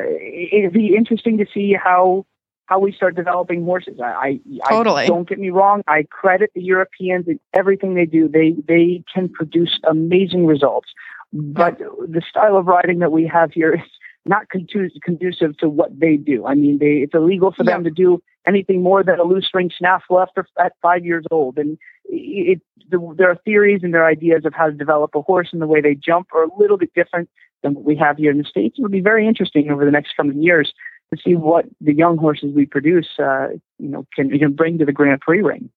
[0.53, 2.27] it'd be interesting to see how
[2.67, 4.01] how we start developing horses.
[4.01, 5.05] I, I, totally.
[5.05, 5.83] I don't get me wrong.
[5.87, 8.29] I credit the Europeans in everything they do.
[8.29, 10.89] They they can produce amazing results,
[11.33, 13.81] but the style of riding that we have here is
[14.29, 16.47] not conducive to what they do.
[16.47, 19.71] I mean, they, it's illegal for them to do anything more than a loose ring
[19.77, 22.61] snaffle after at five years old, and it,
[22.91, 25.61] the, there are theories and there are ideas of how to develop a horse and
[25.61, 27.29] the way they jump are a little bit different
[27.63, 28.77] than what we have here in the States.
[28.79, 30.73] It would be very interesting over the next coming years
[31.13, 34.85] to see what the young horses we produce, uh, you know, can, can bring to
[34.85, 35.71] the Grand Prix ring.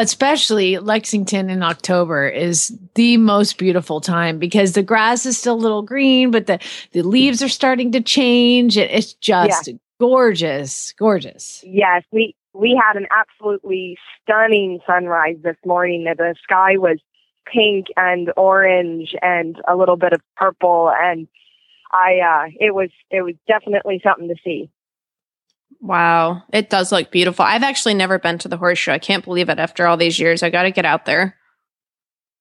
[0.00, 5.56] Especially Lexington in October is the most beautiful time because the grass is still a
[5.56, 6.58] little green, but the,
[6.92, 8.78] the leaves are starting to change.
[8.78, 9.68] It, it's just
[10.00, 11.62] gorgeous, gorgeous.
[11.66, 16.04] Yes, we we had an absolutely stunning sunrise this morning.
[16.04, 16.98] The sky was
[17.46, 21.26] pink and orange and a little bit of purple and
[21.92, 24.70] I uh it was it was definitely something to see.
[25.80, 26.42] Wow.
[26.52, 27.44] It does look beautiful.
[27.44, 28.92] I've actually never been to the horse show.
[28.92, 30.42] I can't believe it after all these years.
[30.42, 31.36] I got to get out there.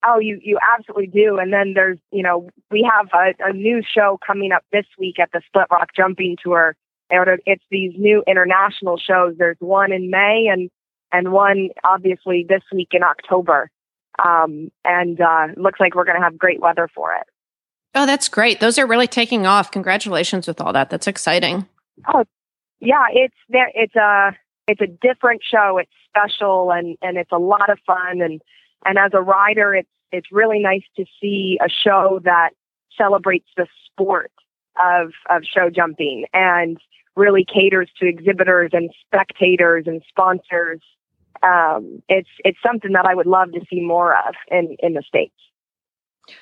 [0.03, 1.37] Oh, you you absolutely do.
[1.37, 5.19] And then there's, you know, we have a, a new show coming up this week
[5.19, 6.75] at the Split Rock Jumping Tour.
[7.11, 9.35] It's these new international shows.
[9.37, 10.69] There's one in May and
[11.11, 13.69] and one obviously this week in October.
[14.23, 17.27] Um, and uh, looks like we're going to have great weather for it.
[17.93, 18.59] Oh, that's great.
[18.59, 19.71] Those are really taking off.
[19.71, 20.89] Congratulations with all that.
[20.89, 21.67] That's exciting.
[22.07, 22.25] Oh,
[22.81, 23.71] yeah, it's there.
[23.73, 24.35] It's a
[24.67, 25.77] it's a different show.
[25.77, 28.21] It's special and and it's a lot of fun.
[28.21, 28.41] And
[28.85, 32.49] and as a rider, it's it's really nice to see a show that
[32.97, 34.31] celebrates the sport
[34.83, 36.77] of of show jumping and
[37.15, 40.81] really caters to exhibitors and spectators and sponsors.
[41.43, 45.03] Um, it's it's something that I would love to see more of in in the
[45.07, 45.35] states.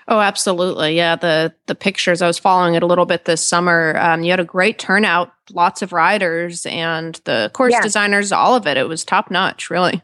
[0.08, 0.96] Oh, absolutely.
[0.96, 3.98] Yeah, the the pictures I was following it a little bit this summer.
[4.00, 7.82] Um, you had a great turnout, lots of riders, and the course Yeah.
[7.82, 8.78] designers, all of it.
[8.78, 10.02] It was top notch, really.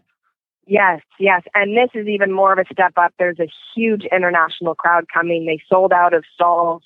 [0.68, 1.44] Yes, yes.
[1.54, 3.14] And this is even more of a step up.
[3.20, 5.46] There's a huge international crowd coming.
[5.46, 6.84] They sold out of stalls.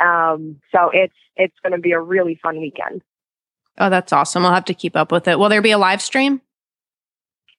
[0.00, 3.02] Um, so it's it's going to be a really fun weekend.
[3.78, 4.44] Oh, that's awesome.
[4.44, 5.38] I'll have to keep up with it.
[5.38, 6.42] Will there be a live stream?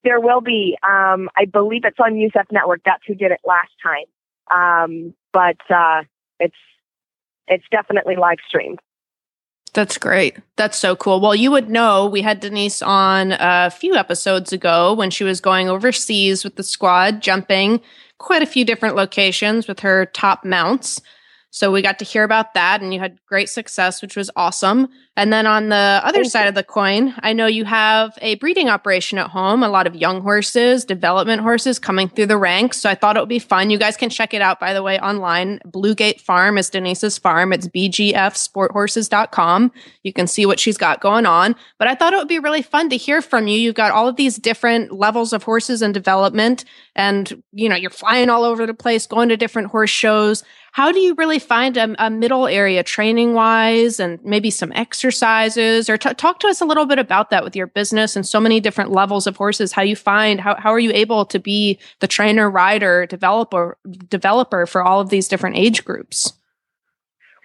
[0.03, 2.81] There will be, um, I believe it's on USEF Network.
[2.85, 4.03] That's who did it last time.
[4.51, 6.03] Um, but uh,
[6.39, 6.55] it's
[7.47, 8.79] it's definitely live streamed.
[9.73, 10.37] That's great.
[10.55, 11.19] That's so cool.
[11.19, 15.41] Well, you would know we had Denise on a few episodes ago when she was
[15.41, 17.81] going overseas with the squad, jumping
[18.19, 21.01] quite a few different locations with her top mounts.
[21.49, 24.89] So we got to hear about that, and you had great success, which was awesome.
[25.15, 28.33] And then on the other Thank side of the coin, I know you have a
[28.35, 32.81] breeding operation at home, a lot of young horses, development horses coming through the ranks.
[32.81, 33.69] So I thought it would be fun.
[33.69, 35.59] You guys can check it out, by the way, online.
[35.67, 37.53] Bluegate Farm is Denise's farm.
[37.53, 39.71] It's bgfsporthorses.com.
[40.01, 41.55] You can see what she's got going on.
[41.77, 43.59] But I thought it would be really fun to hear from you.
[43.59, 47.91] You've got all of these different levels of horses and development, and you know, you're
[47.91, 50.43] flying all over the place, going to different horse shows.
[50.73, 54.71] How do you really find a, a middle area training wise and maybe some
[55.03, 58.25] exercises or t- talk to us a little bit about that with your business and
[58.25, 61.39] so many different levels of horses, how you find, how, how are you able to
[61.39, 63.77] be the trainer, rider, developer,
[64.07, 66.31] developer for all of these different age groups?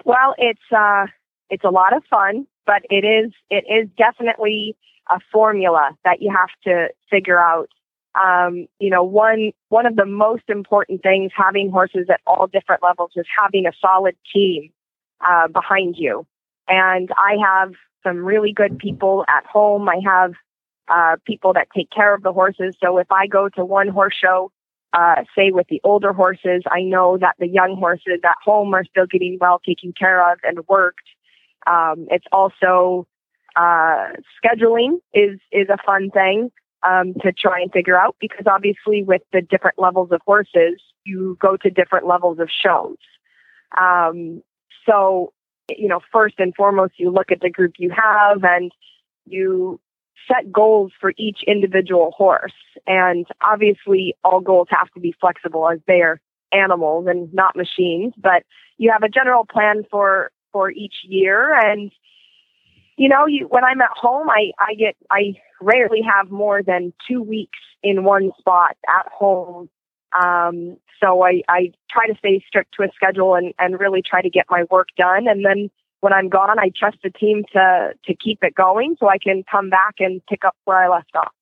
[0.05, 1.07] Well, it's uh,
[1.51, 4.77] it's a lot of fun, but it is it is definitely
[5.11, 7.69] a formula that you have to figure out.
[8.15, 12.85] Um, you know, one one of the most important things having horses at all different
[12.85, 14.71] levels is having a solid team
[15.27, 16.25] uh, behind you.
[16.69, 19.89] And I have some really good people at home.
[19.89, 20.33] I have
[20.89, 22.75] uh, people that take care of the horses.
[22.83, 24.51] So if I go to one horse show,
[24.93, 28.85] uh, say with the older horses, I know that the young horses at home are
[28.85, 31.05] still getting well taken care of and worked.
[31.67, 33.07] Um, it's also
[33.57, 34.09] uh,
[34.43, 36.51] scheduling is is a fun thing
[36.89, 41.37] um, to try and figure out because obviously with the different levels of horses, you
[41.41, 42.97] go to different levels of shows.
[43.79, 44.43] Um,
[44.87, 45.33] so
[45.77, 48.73] you know, first and foremost, you look at the group you have and
[49.27, 49.81] you
[50.27, 52.53] set goals for each individual horse.
[52.87, 56.21] And obviously, all goals have to be flexible as they are
[56.53, 58.15] animals and not machines.
[58.17, 58.45] But
[58.79, 61.55] you have a general plan for for each year.
[61.55, 61.91] And
[62.97, 66.93] you know, you when I'm at home, I I get I rarely have more than
[67.09, 69.69] two weeks in one spot at home.
[70.21, 74.23] Um, so I I try to stay strict to a schedule and and really try
[74.23, 75.29] to get my work done.
[75.29, 79.09] And then when I'm gone, I trust the team to to keep it going so
[79.09, 81.33] I can come back and pick up where I left off.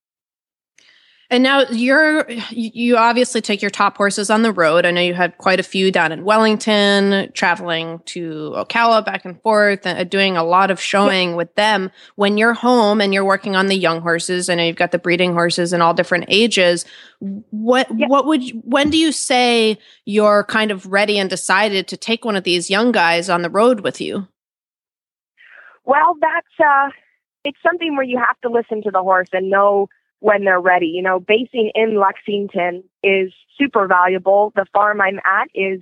[1.29, 4.87] And now you're you obviously take your top horses on the road.
[4.87, 9.41] I know you had quite a few down in Wellington, traveling to Ocala back and
[9.43, 11.91] forth, and uh, doing a lot of showing with them.
[12.15, 15.01] When you're home and you're working on the young horses, I know you've got the
[15.01, 16.85] breeding horses in all different ages.
[17.19, 22.25] What what would when do you say you're kind of ready and decided to take
[22.25, 24.29] one of these young guys on the road with you?
[25.85, 26.91] Well, that's uh
[27.43, 29.89] it's something where you have to listen to the horse and know
[30.21, 30.87] when they're ready.
[30.87, 34.53] You know, basing in Lexington is super valuable.
[34.57, 35.81] The farm I'm at is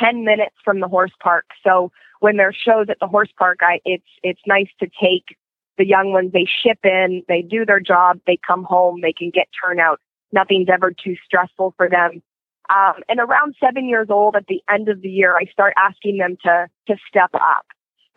[0.00, 1.46] 10 minutes from the horse park.
[1.64, 1.90] So
[2.20, 5.36] when there's shows at the horse park, I, it's, it's nice to take
[5.76, 6.32] the young ones.
[6.32, 10.00] They ship in, they do their job, they come home, they can get turnout.
[10.32, 12.22] Nothing's ever too stressful for them.
[12.68, 16.18] Um, and around seven years old, at the end of the year, I start asking
[16.18, 17.66] them to to step up.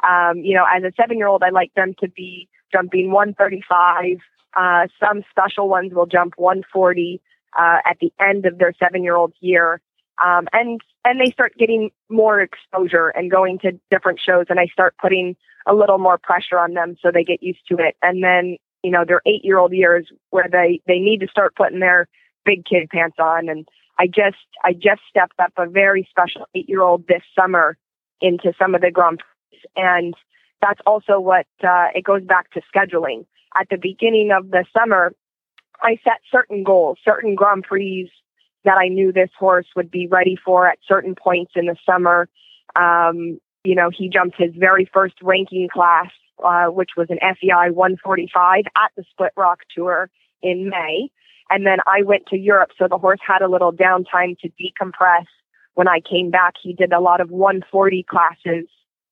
[0.04, 4.18] Um, you know, as a seven year old, I like them to be jumping 135,
[4.56, 7.22] uh, some special ones will jump 140
[7.58, 9.82] uh, at the end of their seven-year-old year,
[10.24, 14.68] um, and and they start getting more exposure and going to different shows, and I
[14.68, 15.36] start putting
[15.68, 18.91] a little more pressure on them so they get used to it, and then you
[18.91, 22.08] know their eight-year-old years where they they need to start putting their
[22.45, 27.08] big kid pants on, and I just I just stepped up a very special eight-year-old
[27.08, 27.78] this summer
[28.22, 30.14] into some of the Grand Prix, and
[30.62, 33.26] that's also what uh, it goes back to scheduling
[33.60, 35.14] at the beginning of the summer,
[35.82, 38.12] I set certain goals, certain Grand Prix
[38.64, 42.30] that I knew this horse would be ready for at certain points in the summer.
[42.76, 46.10] Um, you know, he jumped his very first ranking class,
[46.43, 50.10] uh, which was an FEI 145 at the Split Rock Tour
[50.41, 51.10] in May.
[51.49, 55.26] And then I went to Europe, so the horse had a little downtime to decompress.
[55.74, 58.68] When I came back, he did a lot of 140 classes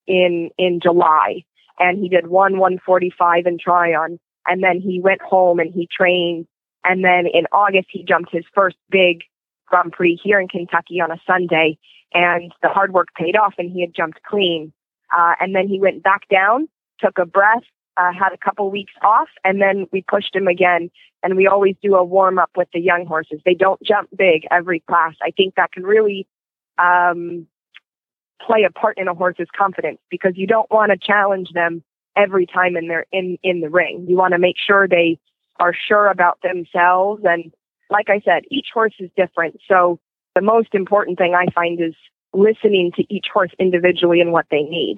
[0.08, 1.44] in in July,
[1.80, 4.20] and he did one 145 in Tryon
[4.50, 6.48] and then he went home and he trained.
[6.84, 9.22] And then in August, he jumped his first big
[9.68, 11.78] Grand Prix here in Kentucky on a Sunday.
[12.14, 14.74] And the hard work paid off and he had jumped clean.
[15.16, 16.68] Uh, and then he went back down,
[17.00, 17.64] took a breath,
[17.98, 20.90] uh, had a couple weeks off, and then we pushed him again.
[21.22, 23.42] And we always do a warm up with the young horses.
[23.46, 25.14] They don't jump big every class.
[25.22, 26.26] I think that can really
[26.78, 27.46] um,
[28.42, 31.84] play a part in a horse's confidence because you don't want to challenge them
[32.16, 34.06] every time in their in in the ring.
[34.08, 35.20] You want to make sure they
[35.60, 37.52] are sure about themselves and
[37.90, 39.60] like I said, each horse is different.
[39.68, 40.00] So
[40.36, 41.96] the most important thing I find is
[42.34, 44.98] listening to each horse individually and what they need.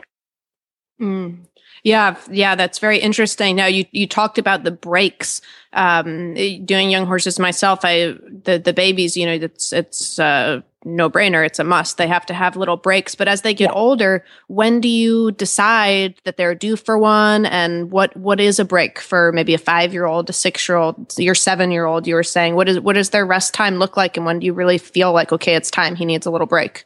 [1.02, 1.40] Mm.
[1.84, 3.56] Yeah, yeah, that's very interesting.
[3.56, 5.42] Now you you talked about the breaks.
[5.74, 6.36] Um,
[6.66, 11.44] doing young horses myself, I the the babies, you know, it's it's uh, no brainer.
[11.44, 11.98] It's a must.
[11.98, 13.16] They have to have little breaks.
[13.16, 13.76] But as they get yeah.
[13.76, 17.48] older, when do you decide that they're due for one?
[17.48, 20.78] And what what is a break for maybe a five year old, a six year
[20.78, 22.06] old, your seven year old?
[22.06, 24.46] You were saying what is what does their rest time look like, and when do
[24.46, 26.86] you really feel like okay, it's time he needs a little break?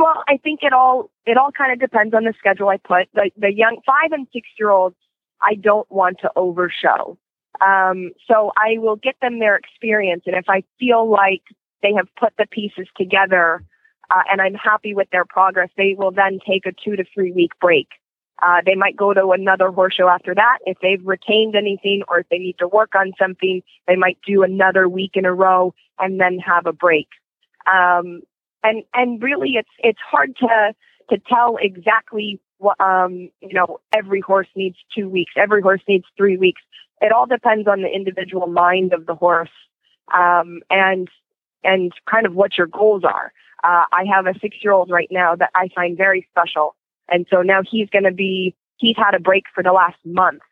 [0.00, 3.08] Well, I think it all it all kind of depends on the schedule I put.
[3.12, 4.96] The the young five and six year olds,
[5.42, 7.18] I don't want to overshow.
[7.60, 11.42] Um, so I will get them their experience, and if I feel like
[11.82, 13.62] they have put the pieces together
[14.10, 17.32] uh, and I'm happy with their progress, they will then take a two to three
[17.32, 17.88] week break.
[18.42, 20.58] Uh, they might go to another horse show after that.
[20.64, 24.44] If they've retained anything or if they need to work on something, they might do
[24.44, 27.08] another week in a row and then have a break.
[27.70, 28.22] Um,
[28.62, 30.74] and and really, it's it's hard to
[31.10, 33.80] to tell exactly what um, you know.
[33.94, 35.32] Every horse needs two weeks.
[35.36, 36.62] Every horse needs three weeks.
[37.00, 39.50] It all depends on the individual mind of the horse.
[40.12, 41.08] Um, and
[41.64, 43.32] and kind of what your goals are.
[43.62, 46.74] Uh, I have a six year old right now that I find very special.
[47.08, 50.42] And so now he's going to be, he's had a break for the last month.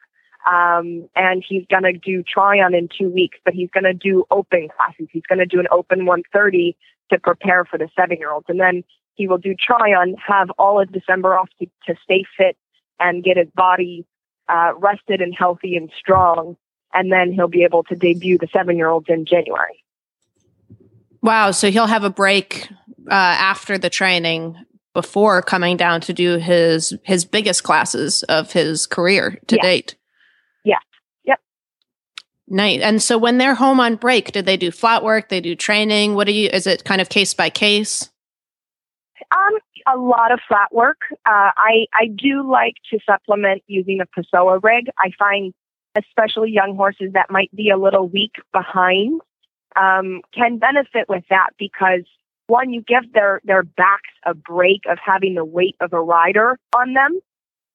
[0.50, 4.24] Um, and he's going to do Tryon in two weeks, but he's going to do
[4.30, 5.08] open classes.
[5.12, 6.76] He's going to do an open 130
[7.10, 8.46] to prepare for the seven year olds.
[8.48, 8.84] And then
[9.14, 12.56] he will do Tryon, have all of December off to, to stay fit
[13.00, 14.06] and get his body
[14.48, 16.56] uh, rested and healthy and strong.
[16.94, 19.84] And then he'll be able to debut the seven year olds in January.
[21.20, 21.50] Wow.
[21.50, 22.68] So he'll have a break
[23.10, 24.56] uh, after the training
[24.94, 29.62] before coming down to do his his biggest classes of his career to yeah.
[29.62, 29.94] date.
[32.50, 32.80] Nice.
[32.80, 35.28] And so when they're home on break, do they do flat work?
[35.28, 36.14] They do training?
[36.14, 36.48] What do you?
[36.48, 38.10] Is it kind of case by case?
[39.30, 40.98] Um, a lot of flat work.
[41.26, 44.86] Uh, I I do like to supplement using a Pessoa rig.
[44.98, 45.52] I find,
[45.96, 49.20] especially young horses that might be a little weak behind,
[49.76, 52.04] um, can benefit with that because
[52.48, 56.58] one, you give their, their backs a break of having the weight of a rider
[56.74, 57.20] on them.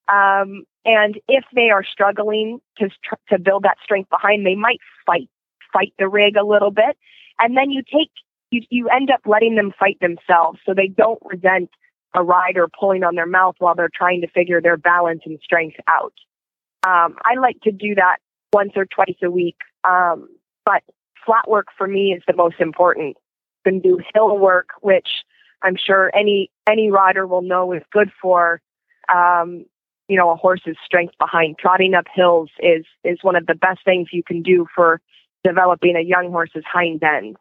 [0.08, 2.90] Um, and if they are struggling to,
[3.30, 5.30] to build that strength behind, they might fight
[5.72, 6.98] fight the rig a little bit.
[7.40, 8.12] And then you take,
[8.52, 11.72] you, you end up letting them fight themselves so they don't resent
[12.14, 15.78] a rider pulling on their mouth while they're trying to figure their balance and strength
[15.88, 16.14] out.
[16.86, 18.18] Um, I like to do that
[18.52, 19.58] once or twice a week.
[19.84, 20.30] Um,
[20.64, 20.84] but
[21.26, 23.18] flat work for me is the most important.
[23.66, 25.08] Can do hill work, which
[25.64, 28.62] I'm sure any any rider will know is good for
[29.14, 29.66] um,
[30.08, 31.58] you know a horse's strength behind.
[31.58, 35.02] Trotting up hills is is one of the best things you can do for
[35.44, 37.38] developing a young horse's hind end.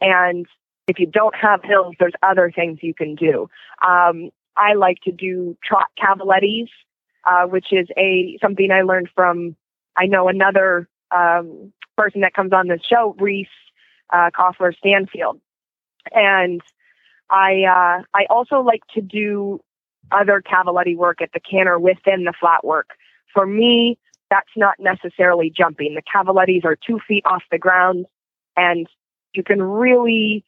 [0.00, 0.46] And
[0.88, 3.48] if you don't have hills, there's other things you can do.
[3.86, 6.68] Um, I like to do trot cavalettis,
[7.28, 9.56] uh, which is a something I learned from.
[9.96, 13.48] I know another um, person that comes on the show, Reese
[14.12, 15.40] uh, Koffler Stanfield,
[16.12, 16.60] and
[17.30, 19.60] I uh, I also like to do
[20.12, 22.90] other cavaletti work at the canter within the flat work.
[23.32, 23.98] For me,
[24.30, 25.94] that's not necessarily jumping.
[25.94, 28.06] The cavalettis are two feet off the ground,
[28.56, 28.86] and
[29.34, 30.44] you can really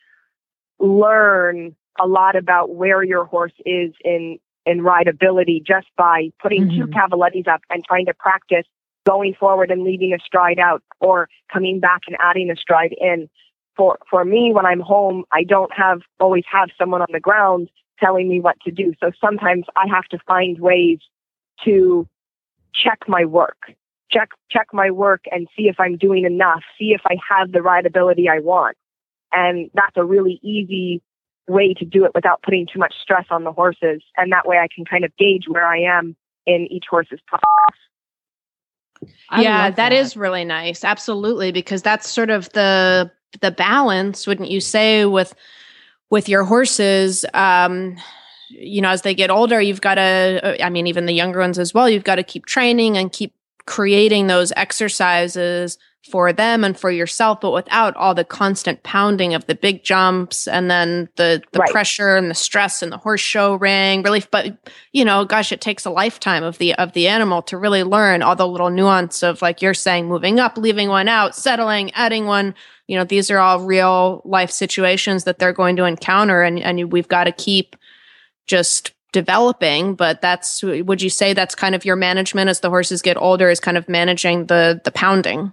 [0.78, 6.82] learn a lot about where your horse is in in rideability just by putting mm-hmm.
[6.82, 8.64] two cavalettis up and trying to practice
[9.04, 13.28] going forward and leaving a stride out or coming back and adding a stride in.
[13.76, 17.68] For for me when I'm home, I don't have always have someone on the ground
[18.03, 18.92] telling me what to do.
[19.00, 20.98] So sometimes I have to find ways
[21.64, 22.09] to
[22.74, 23.72] check my work.
[24.11, 27.61] Check check my work and see if I'm doing enough, see if I have the
[27.61, 28.76] rideability I want.
[29.32, 31.00] And that's a really easy
[31.48, 34.03] way to do it without putting too much stress on the horses.
[34.16, 36.14] And that way I can kind of gauge where I am
[36.46, 37.78] in each horse's progress.
[39.30, 40.84] I yeah, that, that is really nice.
[40.84, 45.34] Absolutely, because that's sort of the the balance, wouldn't you say, with
[46.12, 47.24] with your horses?
[47.32, 47.96] Um,
[48.50, 50.62] you know, as they get older, you've got to.
[50.62, 51.88] I mean, even the younger ones as well.
[51.88, 53.34] You've got to keep training and keep
[53.64, 55.78] creating those exercises
[56.11, 60.48] for them and for yourself, but without all the constant pounding of the big jumps
[60.48, 61.70] and then the the right.
[61.70, 64.03] pressure and the stress and the horse show ring.
[64.03, 64.28] relief.
[64.30, 67.84] but you know, gosh, it takes a lifetime of the of the animal to really
[67.84, 71.92] learn all the little nuance of like you're saying, moving up, leaving one out, settling,
[71.92, 72.55] adding one.
[72.88, 76.92] You know, these are all real life situations that they're going to encounter, and and
[76.92, 77.76] we've got to keep
[78.46, 83.03] just developing but that's would you say that's kind of your management as the horses
[83.03, 85.53] get older is kind of managing the the pounding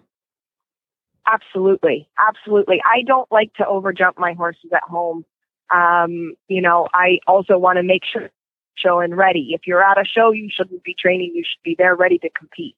[1.32, 2.08] Absolutely.
[2.20, 2.82] Absolutely.
[2.86, 5.26] I don't like to overjump my horses at home.
[5.74, 8.32] Um, you know, I also want to make sure
[8.76, 9.50] show and ready.
[9.54, 11.34] If you're at a show, you shouldn't be training.
[11.36, 12.76] You should be there ready to compete,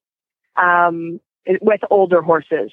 [0.56, 1.22] um,
[1.62, 2.72] with older horses.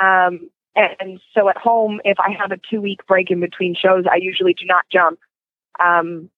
[0.00, 4.04] Um, and so at home, if I have a two week break in between shows,
[4.10, 5.18] I usually do not jump,
[5.84, 6.30] um,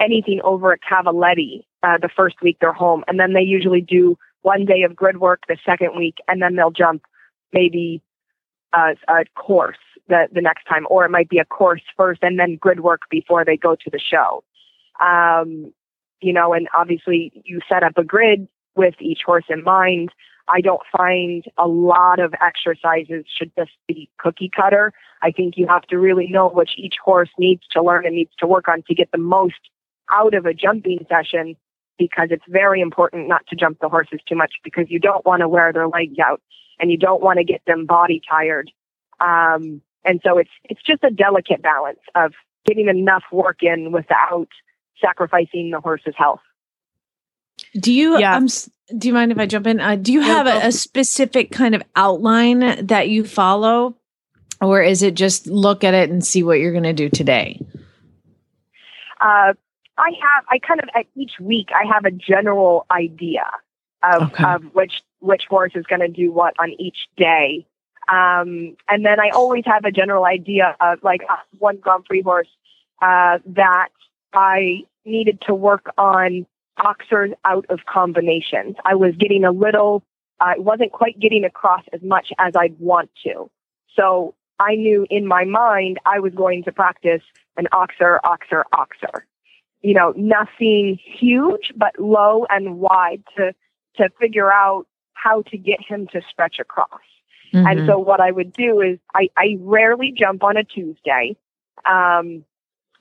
[0.00, 3.04] anything over a cavaletti, uh, the first week they're home.
[3.08, 6.56] And then they usually do one day of grid work the second week, and then
[6.56, 7.02] they'll jump
[7.52, 8.02] maybe
[8.72, 12.38] a, a course the, the next time, or it might be a course first and
[12.38, 14.42] then grid work before they go to the show.
[15.04, 15.72] Um,
[16.20, 20.10] you know, and obviously you set up a grid with each horse in mind.
[20.48, 24.92] I don't find a lot of exercises should just be cookie cutter.
[25.22, 28.32] I think you have to really know which each horse needs to learn and needs
[28.38, 29.60] to work on to get the most
[30.10, 31.54] out of a jumping session
[31.98, 35.40] because it's very important not to jump the horses too much because you don't want
[35.40, 36.40] to wear their legs out
[36.78, 38.70] and you don't want to get them body tired.
[39.20, 42.32] Um, and so it's it's just a delicate balance of
[42.66, 44.48] getting enough work in without
[45.00, 46.40] sacrificing the horse's health.
[47.78, 48.36] Do you yeah.
[48.36, 48.46] um
[48.96, 49.80] do you mind if I jump in?
[49.80, 53.96] Uh, do you have a, a specific kind of outline that you follow
[54.60, 57.60] or is it just look at it and see what you're going to do today?
[59.20, 59.54] Uh,
[59.98, 63.44] I have, I kind of, at each week, I have a general idea
[64.02, 64.44] of, okay.
[64.44, 67.66] of which which horse is going to do what on each day.
[68.08, 72.22] Um, and then I always have a general idea of like uh, one Grand Prix
[72.22, 72.48] horse
[73.02, 73.88] uh, that
[74.32, 76.46] I needed to work on
[76.78, 78.76] oxers out of combinations.
[78.84, 80.04] I was getting a little,
[80.40, 83.50] I uh, wasn't quite getting across as much as I'd want to.
[83.94, 87.22] So I knew in my mind I was going to practice
[87.56, 89.22] an oxer, oxer, oxer.
[89.82, 93.54] You know, nothing huge, but low and wide to
[93.96, 96.88] to figure out how to get him to stretch across.
[97.52, 97.66] Mm-hmm.
[97.66, 101.36] And so what I would do is I, I rarely jump on a Tuesday
[101.84, 102.44] um,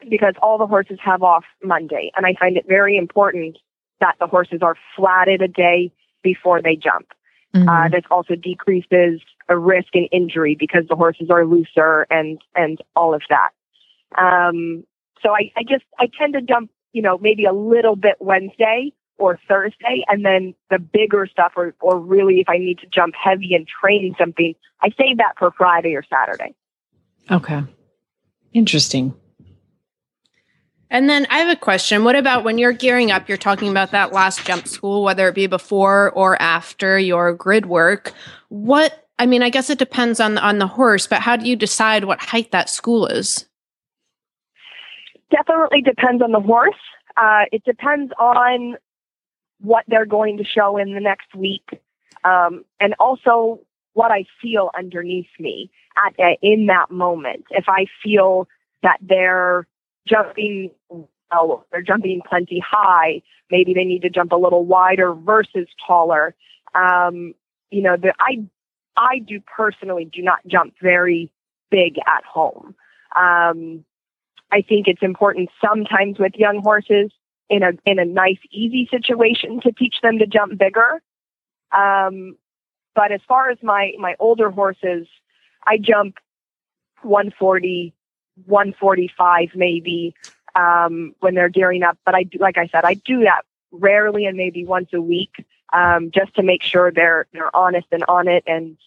[0.09, 2.11] because all the horses have off Monday.
[2.15, 3.57] And I find it very important
[3.99, 5.91] that the horses are flatted a day
[6.23, 7.07] before they jump.
[7.55, 7.69] Mm-hmm.
[7.69, 12.79] Uh, this also decreases a risk in injury because the horses are looser and, and
[12.95, 13.49] all of that.
[14.17, 14.83] Um,
[15.21, 18.93] so I, I just, I tend to jump, you know, maybe a little bit Wednesday
[19.17, 23.15] or Thursday, and then the bigger stuff, or or really if I need to jump
[23.15, 26.53] heavy and train something, I save that for Friday or Saturday.
[27.31, 27.63] Okay.
[28.53, 29.13] Interesting.
[30.89, 32.03] And then I have a question.
[32.03, 33.27] What about when you're gearing up?
[33.27, 37.65] You're talking about that last jump school, whether it be before or after your grid
[37.65, 38.13] work.
[38.49, 41.55] What I mean, I guess it depends on on the horse, but how do you
[41.55, 43.46] decide what height that school is?
[45.31, 46.75] Definitely depends on the horse.
[47.15, 48.77] Uh, it depends on
[49.59, 51.81] what they're going to show in the next week,
[52.23, 53.59] um, and also
[53.93, 55.71] what I feel underneath me
[56.05, 57.45] at in that moment.
[57.49, 58.47] If I feel
[58.83, 59.67] that they're
[60.07, 63.21] jumping well, they're jumping plenty high,
[63.51, 66.35] maybe they need to jump a little wider versus taller.
[66.73, 67.33] Um,
[67.71, 68.45] you know, the, I
[68.95, 71.31] I do personally do not jump very
[71.69, 72.75] big at home.
[73.15, 73.83] Um,
[74.51, 77.11] I think it's important sometimes with young horses
[77.49, 81.01] in a in a nice easy situation to teach them to jump bigger.
[81.71, 82.37] Um,
[82.95, 85.07] but as far as my my older horses,
[85.65, 86.17] I jump
[87.03, 87.93] 140,
[88.45, 90.15] 145 maybe
[90.55, 91.97] um, when they're gearing up.
[92.05, 93.41] But I do, like I said, I do that
[93.71, 98.03] rarely and maybe once a week um, just to make sure they're they're honest and
[98.07, 98.77] on it and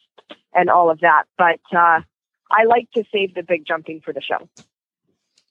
[0.54, 1.24] and all of that.
[1.36, 2.00] But uh,
[2.50, 4.48] I like to save the big jumping for the show.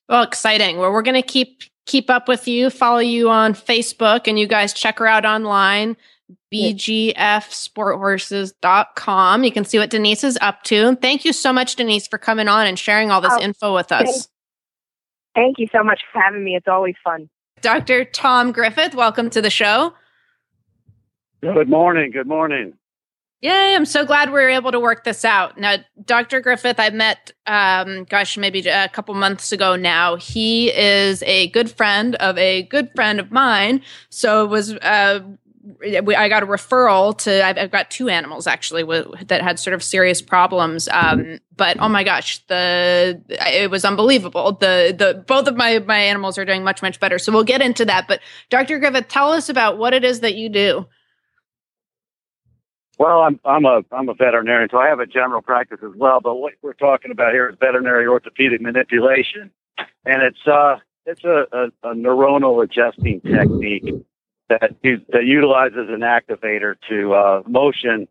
[0.10, 0.78] Well, exciting.
[0.78, 4.48] Well, we're going to keep keep up with you, follow you on Facebook, and you
[4.48, 5.96] guys check her out online
[6.54, 9.44] bgfsporthorses.com.
[9.44, 10.96] You can see what Denise is up to.
[10.96, 13.92] Thank you so much, Denise, for coming on and sharing all this oh, info with
[13.92, 14.28] us.
[15.36, 16.56] Thank you so much for having me.
[16.56, 17.30] It's always fun.
[17.62, 18.04] Dr.
[18.06, 19.94] Tom Griffith, welcome to the show.
[21.42, 22.12] Good morning.
[22.12, 22.74] Good morning.
[23.42, 25.58] Yay, I'm so glad we were able to work this out.
[25.58, 26.42] Now, Dr.
[26.42, 30.18] Griffith, I met, um, gosh, maybe a couple months ago now.
[30.18, 33.82] He is a good friend of a good friend of mine.
[34.10, 35.22] So it was, uh,
[35.82, 39.74] I got a referral to, I've, I've got two animals actually w- that had sort
[39.74, 40.90] of serious problems.
[40.90, 44.54] Um, but oh my gosh, the, it was unbelievable.
[44.54, 47.18] The, the, both of my, my animals are doing much, much better.
[47.18, 48.06] So we'll get into that.
[48.06, 48.20] But
[48.50, 48.80] Dr.
[48.80, 50.88] Griffith, tell us about what it is that you do.
[53.00, 56.20] Well, I'm I'm a I'm a veterinarian, so I have a general practice as well.
[56.20, 59.52] But what we're talking about here is veterinary orthopedic manipulation,
[60.06, 60.76] and it's uh
[61.06, 63.86] it's a, a, a neuronal adjusting technique
[64.50, 68.06] that that utilizes an activator to uh, motion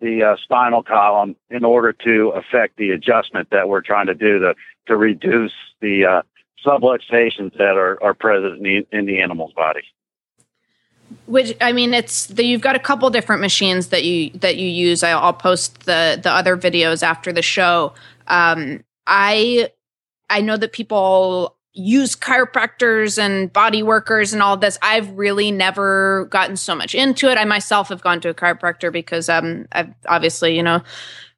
[0.00, 4.38] the uh, spinal column in order to affect the adjustment that we're trying to do
[4.38, 4.54] to
[4.86, 6.22] to reduce the uh,
[6.64, 9.82] subluxations that are, are present in the, in the animal's body
[11.26, 14.68] which I mean, it's the, you've got a couple different machines that you that you
[14.68, 15.02] use.
[15.02, 17.94] I'll, I'll post the the other videos after the show.
[18.28, 19.70] Um, I
[20.28, 24.78] I know that people use chiropractors and body workers and all this.
[24.82, 27.38] I've really never gotten so much into it.
[27.38, 30.82] I myself have gone to a chiropractor because um, I've obviously you know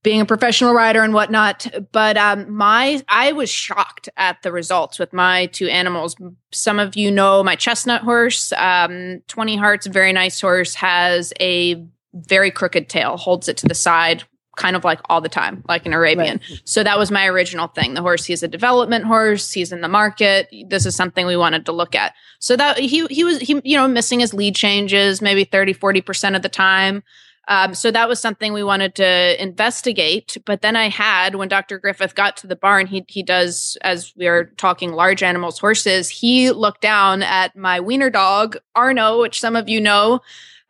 [0.02, 1.66] being a professional rider and whatnot.
[1.92, 6.16] But um, my, I was shocked at the results with my two animals.
[6.52, 11.84] Some of you know my chestnut horse, um, 20 Hearts, very nice horse, has a
[12.14, 14.24] very crooked tail, holds it to the side,
[14.56, 16.40] kind of like all the time, like an Arabian.
[16.50, 16.60] Right.
[16.64, 17.94] So that was my original thing.
[17.94, 19.52] The horse, he's a development horse.
[19.52, 20.48] He's in the market.
[20.68, 22.12] This is something we wanted to look at.
[22.38, 26.36] So that he, he was, he, you know, missing his lead changes, maybe 30, 40%
[26.36, 27.02] of the time.
[27.48, 30.36] Um, so that was something we wanted to investigate.
[30.46, 31.78] But then I had, when Dr.
[31.78, 36.08] Griffith got to the barn, he he does, as we are talking large animals, horses,
[36.08, 40.20] he looked down at my wiener dog, Arno, which some of you know.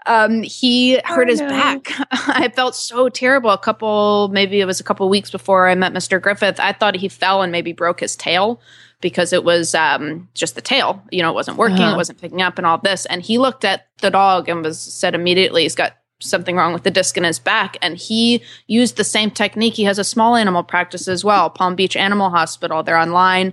[0.04, 1.92] Um, he hurt his back.
[2.10, 3.50] I felt so terrible.
[3.50, 6.20] A couple, maybe it was a couple weeks before I met Mr.
[6.20, 6.58] Griffith.
[6.58, 8.60] I thought he fell and maybe broke his tail
[9.00, 11.00] because it was um, just the tail.
[11.12, 11.94] You know, it wasn't working, uh-huh.
[11.94, 13.06] it wasn't picking up, and all this.
[13.06, 16.82] And he looked at the dog and was said immediately, he's got something wrong with
[16.82, 17.76] the disc in his back.
[17.82, 19.74] And he used the same technique.
[19.74, 22.82] He has a small animal practice as well, Palm Beach Animal Hospital.
[22.82, 23.52] They're online,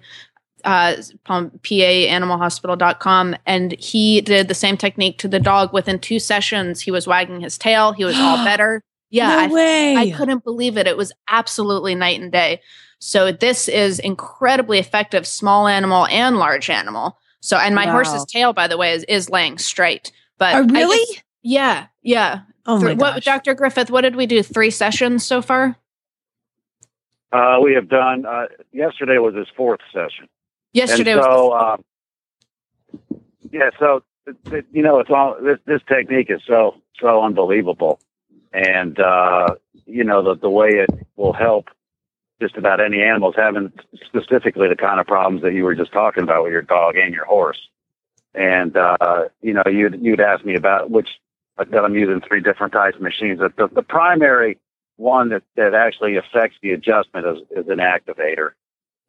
[0.64, 0.96] uh,
[1.26, 3.36] Palm, PAanimalhospital.com.
[3.46, 5.74] And he did the same technique to the dog.
[5.74, 7.92] Within two sessions, he was wagging his tail.
[7.92, 8.82] He was all better.
[9.10, 9.48] Yeah.
[9.48, 9.96] No way.
[9.96, 10.88] I, I couldn't believe it.
[10.88, 12.62] It was absolutely night and day.
[13.00, 17.18] So this is incredibly effective, small animal and large animal.
[17.42, 17.94] So, and my wow.
[17.94, 20.12] horse's tail, by the way, is, is laying straight.
[20.38, 20.98] But oh, really?
[20.98, 22.42] Just, yeah, yeah.
[22.70, 23.26] Oh my what, gosh.
[23.26, 23.56] Dr.
[23.56, 24.44] Griffith, what did we do?
[24.44, 25.76] Three sessions so far?
[27.32, 30.28] Uh, we have done, uh, yesterday was his fourth session.
[30.74, 31.78] Yesterday and so, uh,
[33.52, 38.00] yeah, so, it, it, you know, it's all, this, this technique is so, so unbelievable.
[38.54, 39.56] And, uh,
[39.88, 41.70] you know, the, the way it will help
[42.40, 43.74] just about any animals having
[44.06, 47.16] specifically the kind of problems that you were just talking about with your dog and
[47.16, 47.60] your horse.
[48.34, 51.10] and uh, you know, you'd you'd ask me about which
[51.72, 53.40] that I'm using three different types of machines.
[53.40, 54.58] The, the primary
[54.98, 58.52] one that, that actually affects the adjustment is, is an activator.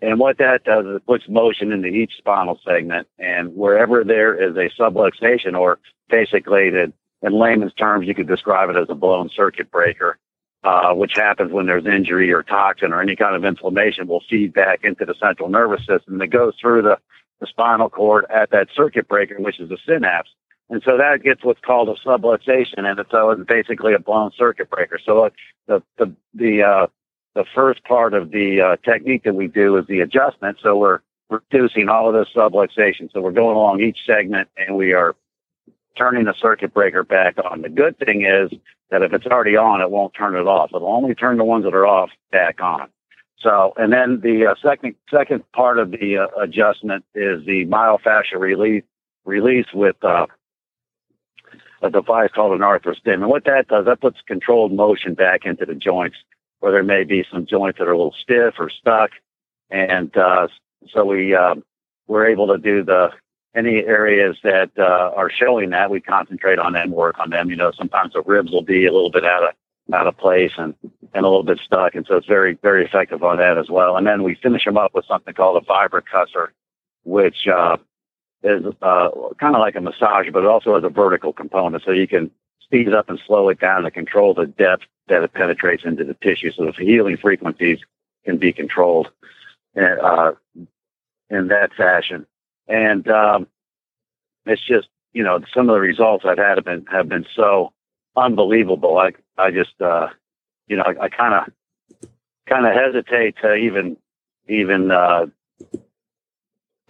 [0.02, 3.06] And what that does is it puts motion into each spinal segment.
[3.18, 5.78] And wherever there is a subluxation, or
[6.08, 6.92] basically in
[7.22, 10.18] layman's terms, you could describe it as a blown circuit breaker,
[10.64, 14.54] uh, which happens when there's injury or toxin or any kind of inflammation will feed
[14.54, 16.98] back into the central nervous system that goes through the,
[17.40, 20.30] the spinal cord at that circuit breaker, which is the synapse.
[20.70, 24.98] And so that gets what's called a subluxation, and it's basically a blown circuit breaker.
[25.04, 25.30] So
[25.66, 26.86] the the the uh,
[27.34, 30.58] the first part of the uh, technique that we do is the adjustment.
[30.62, 33.12] So we're reducing all of this subluxation.
[33.12, 35.16] So we're going along each segment, and we are
[35.98, 37.62] turning the circuit breaker back on.
[37.62, 38.56] The good thing is
[38.90, 40.70] that if it's already on, it won't turn it off.
[40.72, 42.88] It'll only turn the ones that are off back on.
[43.40, 48.38] So, and then the uh, second second part of the uh, adjustment is the myofascial
[48.38, 48.84] release
[49.24, 50.26] release with uh,
[51.82, 53.14] a device called an arthrostim.
[53.14, 56.16] And what that does, that puts controlled motion back into the joints
[56.60, 59.10] where there may be some joints that are a little stiff or stuck.
[59.70, 60.48] And uh,
[60.92, 61.54] so we uh,
[62.06, 63.10] we're able to do the
[63.54, 67.50] any areas that uh, are showing that we concentrate on them, work on them.
[67.50, 69.54] You know, sometimes the ribs will be a little bit out of
[69.92, 70.74] out of place and
[71.14, 73.96] and a little bit stuck, and so it's very very effective on that as well.
[73.96, 76.48] And then we finish them up with something called a vibracussor,
[77.04, 77.76] which uh,
[78.42, 81.90] is uh, kind of like a massage, but it also has a vertical component, so
[81.90, 82.30] you can
[82.60, 86.04] speed it up and slow it down to control the depth that it penetrates into
[86.04, 86.52] the tissue.
[86.52, 87.80] So the healing frequencies
[88.24, 89.10] can be controlled
[89.76, 90.32] uh,
[91.28, 92.26] in that fashion.
[92.68, 93.48] And um,
[94.46, 97.72] it's just, you know, some of the results I've had have been have been so
[98.16, 98.98] unbelievable.
[98.98, 100.08] I I just, uh,
[100.68, 102.08] you know, I kind of
[102.48, 103.96] kind of hesitate to even
[104.48, 105.26] even uh,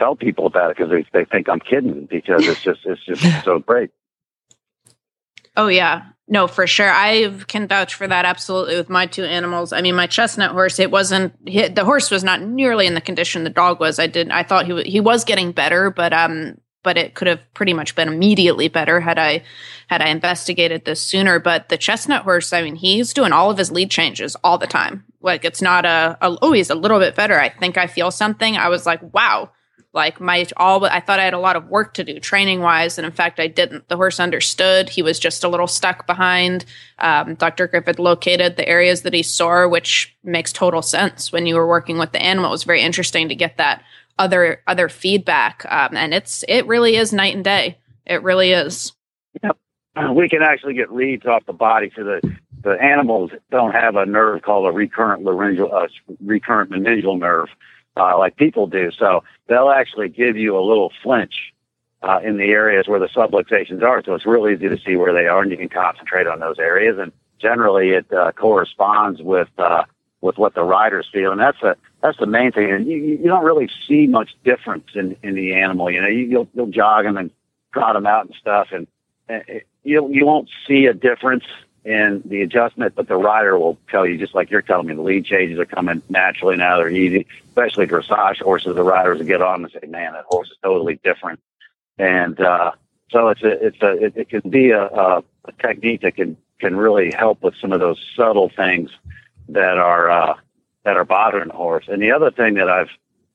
[0.01, 3.45] tell people about it because they, they think I'm kidding because it's just it's just
[3.45, 3.91] so great.
[5.57, 6.07] Oh yeah.
[6.27, 6.89] No, for sure.
[6.89, 9.73] I can vouch for that absolutely with my two animals.
[9.73, 13.45] I mean, my chestnut horse, it wasn't the horse was not nearly in the condition
[13.45, 13.99] the dog was.
[13.99, 17.29] I did I thought he was he was getting better, but um but it could
[17.29, 19.43] have pretty much been immediately better had I
[19.89, 21.39] had I investigated this sooner.
[21.39, 24.67] But the chestnut horse, I mean, he's doing all of his lead changes all the
[24.67, 25.05] time.
[25.21, 27.39] Like it's not a, a oh, he's a little bit better.
[27.39, 28.57] I think I feel something.
[28.57, 29.51] I was like, wow,
[29.93, 32.97] like my all i thought i had a lot of work to do training wise
[32.97, 33.88] and in fact i didn't.
[33.88, 34.88] The horse understood.
[34.88, 36.64] He was just a little stuck behind.
[36.99, 41.55] Um, dr griffith located the areas that he saw which makes total sense when you
[41.55, 42.51] were working with the animal.
[42.51, 43.82] It was very interesting to get that
[44.20, 45.64] other other feedback.
[45.68, 47.78] Um, and it's it really is night and day.
[48.07, 48.93] It really is.
[49.43, 49.57] Yep.
[49.97, 53.97] Uh, we can actually get reads off the body so the the animals don't have
[53.97, 55.88] a nerve called a recurrent laryngeal uh,
[56.20, 57.49] recurrent meningeal nerve
[57.97, 58.91] uh, like people do.
[58.91, 61.53] So they'll actually give you a little flinch
[62.03, 64.03] uh, in the areas where the subluxations are.
[64.05, 66.59] So it's real easy to see where they are, and you can concentrate on those
[66.59, 66.99] areas.
[66.99, 69.84] And generally, it uh, corresponds with uh,
[70.20, 72.70] with what the riders feel, and that's a that's the main thing.
[72.70, 75.91] And you, you don't really see much difference in in the animal.
[75.91, 77.30] You know, you, you'll you'll jog them and
[77.72, 78.86] trot them out and stuff, and,
[79.28, 81.45] and it, you you won't see a difference
[81.85, 85.03] in the adjustment, but the rider will tell you, just like you're telling me, the
[85.03, 86.76] lead changes are coming naturally now.
[86.76, 88.74] They're easy, especially dressage horses.
[88.74, 91.41] The riders will get on and say, "Man, that horse is totally different."
[91.99, 92.72] And uh,
[93.11, 96.37] so it's a, it's a, it, it can be a, a, a technique that can
[96.61, 98.91] can really help with some of those subtle things
[99.49, 100.35] that are uh,
[100.85, 101.87] that are bothering the horse.
[101.89, 102.91] And the other thing that I've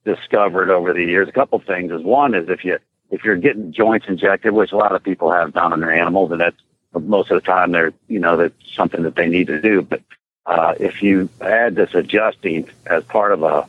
[0.05, 2.77] discovered over the years, a couple things, is one is if you
[3.11, 6.31] if you're getting joints injected, which a lot of people have done on their animals,
[6.31, 6.57] and that's
[6.99, 9.81] most of the time they're you know that's something that they need to do.
[9.81, 10.01] But
[10.45, 13.67] uh, if you add this adjusting as part of a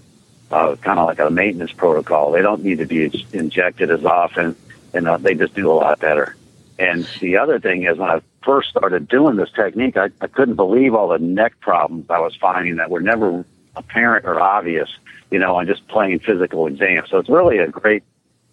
[0.50, 4.54] uh, kind of like a maintenance protocol, they don't need to be injected as often,
[4.94, 6.36] and uh, they just do a lot better.
[6.78, 10.54] And the other thing is, when I first started doing this technique, I, I couldn't
[10.56, 14.88] believe all the neck problems I was finding that were never apparent or obvious,
[15.30, 17.10] you know, on just plain physical exams.
[17.10, 18.02] So it's really a great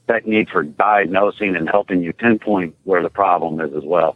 [0.08, 4.16] technique for diagnosing and helping you pinpoint where the problem is as well.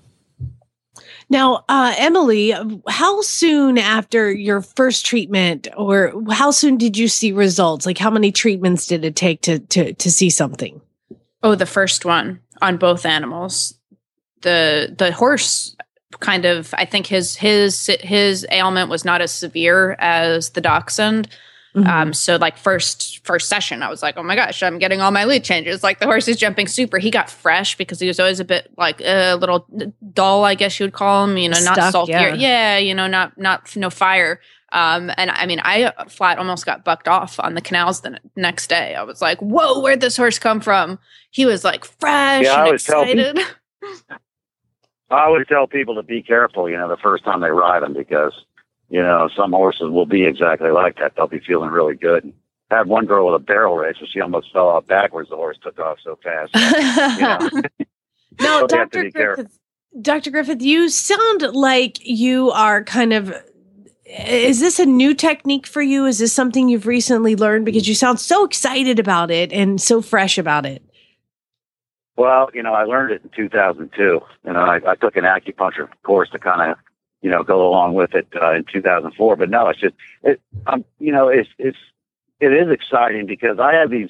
[1.29, 2.53] Now, uh, Emily,
[2.87, 7.85] how soon after your first treatment, or how soon did you see results?
[7.85, 10.79] Like, how many treatments did it take to to to see something?
[11.43, 13.77] Oh, the first one on both animals.
[14.41, 15.75] The the horse
[16.19, 21.27] kind of, I think his his his ailment was not as severe as the dachshund.
[21.77, 21.87] Mm-hmm.
[21.87, 25.11] Um, so like first first session, I was like, oh my gosh, I'm getting all
[25.11, 25.83] my lead changes.
[25.83, 26.97] Like the horse is jumping super.
[26.97, 29.67] He got fresh because he was always a bit like a little
[30.13, 31.37] dull, I guess you would call him.
[31.37, 32.13] You know, Stuck, not salty.
[32.13, 32.33] Yeah.
[32.33, 34.39] yeah, you know, not not no fire.
[34.71, 38.19] Um, and I mean, I flat almost got bucked off on the canals the n-
[38.35, 38.95] next day.
[38.95, 40.99] I was like, "Whoa, where'd this horse come from?"
[41.29, 43.39] He was like fresh Yeah, I and always tell excited.
[45.09, 47.93] I always tell people to be careful, you know, the first time they ride them
[47.93, 48.33] because,
[48.89, 51.13] you know, some horses will be exactly like that.
[51.15, 52.33] They'll be feeling really good.
[52.69, 55.29] I had one girl with a barrel race where she almost fell off backwards.
[55.29, 56.53] The horse took off so fast.
[57.17, 57.61] You know,
[58.39, 59.11] Now, So you have to Dr.
[59.11, 59.59] Griffith,
[60.01, 60.31] Dr.
[60.31, 63.33] Griffith, you sound like you are kind of.
[64.05, 66.05] Is this a new technique for you?
[66.05, 67.65] Is this something you've recently learned?
[67.65, 70.81] Because you sound so excited about it and so fresh about it.
[72.15, 74.01] Well, you know, I learned it in 2002.
[74.01, 74.21] You
[74.53, 76.77] know, I, I took an acupuncture course to kind of,
[77.21, 79.35] you know, go along with it uh, in 2004.
[79.35, 81.77] But no, it's just, it, um, you know, it's it's
[82.39, 84.09] it is exciting because I have these,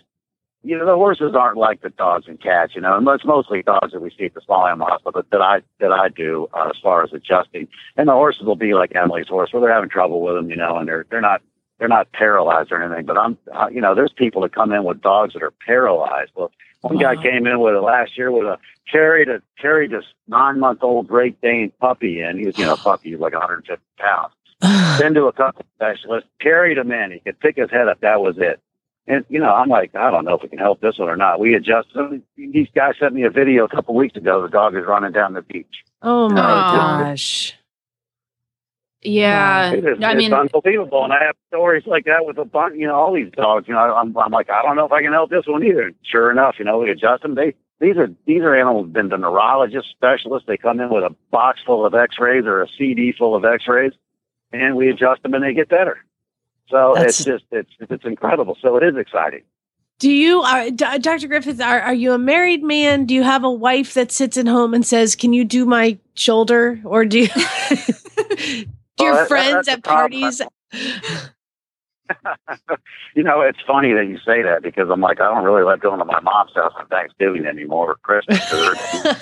[0.64, 2.76] you know, the horses aren't like the dogs and cats.
[2.76, 5.42] You know, and it's mostly dogs that we see at the small animal hospital that,
[5.42, 7.68] I that I do uh, as far as adjusting.
[7.96, 10.58] And the horses will be like Emily's horse, where they're having trouble with them, you
[10.58, 11.42] know, and they're they're not
[11.80, 13.06] they're not paralyzed or anything.
[13.06, 16.32] But I'm, uh, you know, there's people that come in with dogs that are paralyzed.
[16.36, 16.52] Well,
[16.88, 17.22] one guy uh-huh.
[17.22, 18.58] came in with it last year with a
[18.90, 22.38] carried a carried this nine month old Great Dane puppy in.
[22.38, 24.34] He was, you know, a puppy, he was like 150 pounds.
[25.00, 27.12] Been to a couple specialists, carried him in.
[27.12, 28.02] He could pick his head up.
[28.02, 28.60] That was it.
[29.08, 31.16] And you know, I'm like, I don't know if we can help this one or
[31.16, 31.40] not.
[31.40, 32.24] We adjusted him.
[32.36, 34.42] These guys sent me a video a couple weeks ago.
[34.42, 35.84] The dog is running down the beach.
[36.02, 37.04] Oh my Aw.
[37.04, 37.54] gosh.
[39.02, 41.04] Yeah, It is, I it's mean, unbelievable.
[41.04, 43.68] And I have stories like that with a bunch, you know, all these dogs.
[43.68, 45.92] You know, I'm, I'm like, I don't know if I can help this one either.
[46.04, 47.36] Sure enough, you know, we adjust them.
[47.36, 50.48] They, these are these are animals been to neurologists, specialists.
[50.48, 53.94] They come in with a box full of X-rays or a CD full of X-rays,
[54.52, 56.04] and we adjust them, and they get better.
[56.70, 58.58] So That's- it's just it's it's incredible.
[58.62, 59.44] So it is exciting.
[60.00, 61.28] Do you, are, D- Dr.
[61.28, 63.06] Griffith, are, are you a married man?
[63.06, 65.98] Do you have a wife that sits at home and says, Can you do my
[66.14, 66.80] shoulder?
[66.84, 67.28] Or do you,
[68.98, 70.42] do your Well, friends that's at parties?
[73.16, 75.82] You know, it's funny that you say that because I'm like, I don't really like
[75.82, 78.40] going to my mom's house on Thanksgiving anymore or Christmas.
[78.52, 79.16] they're-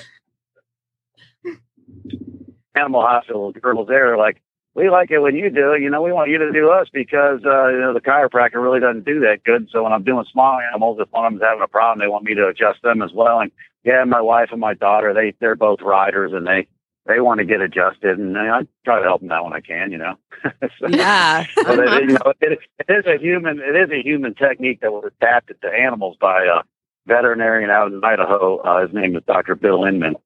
[2.74, 4.42] Animal hospital girls there are like,
[4.74, 5.80] we like it when you do it.
[5.80, 8.80] You know, we want you to do us because, uh, you know, the chiropractor really
[8.80, 9.68] doesn't do that good.
[9.72, 12.24] So when I'm doing small animals, if one of them's having a problem, they want
[12.24, 13.40] me to adjust them as well.
[13.40, 13.50] And
[13.84, 16.68] yeah, my wife and my daughter, they, they're both riders and they,
[17.06, 19.92] they want to get adjusted and I try to help them out when I can,
[19.92, 20.14] you know.
[20.80, 21.46] So- Yeah.
[21.56, 23.60] but it, you know, it, it is a human.
[23.60, 26.62] It is a human technique that was adapted to animals by a
[27.06, 28.58] veterinarian out in Idaho.
[28.58, 29.54] Uh, his name is Dr.
[29.54, 30.16] Bill Inman,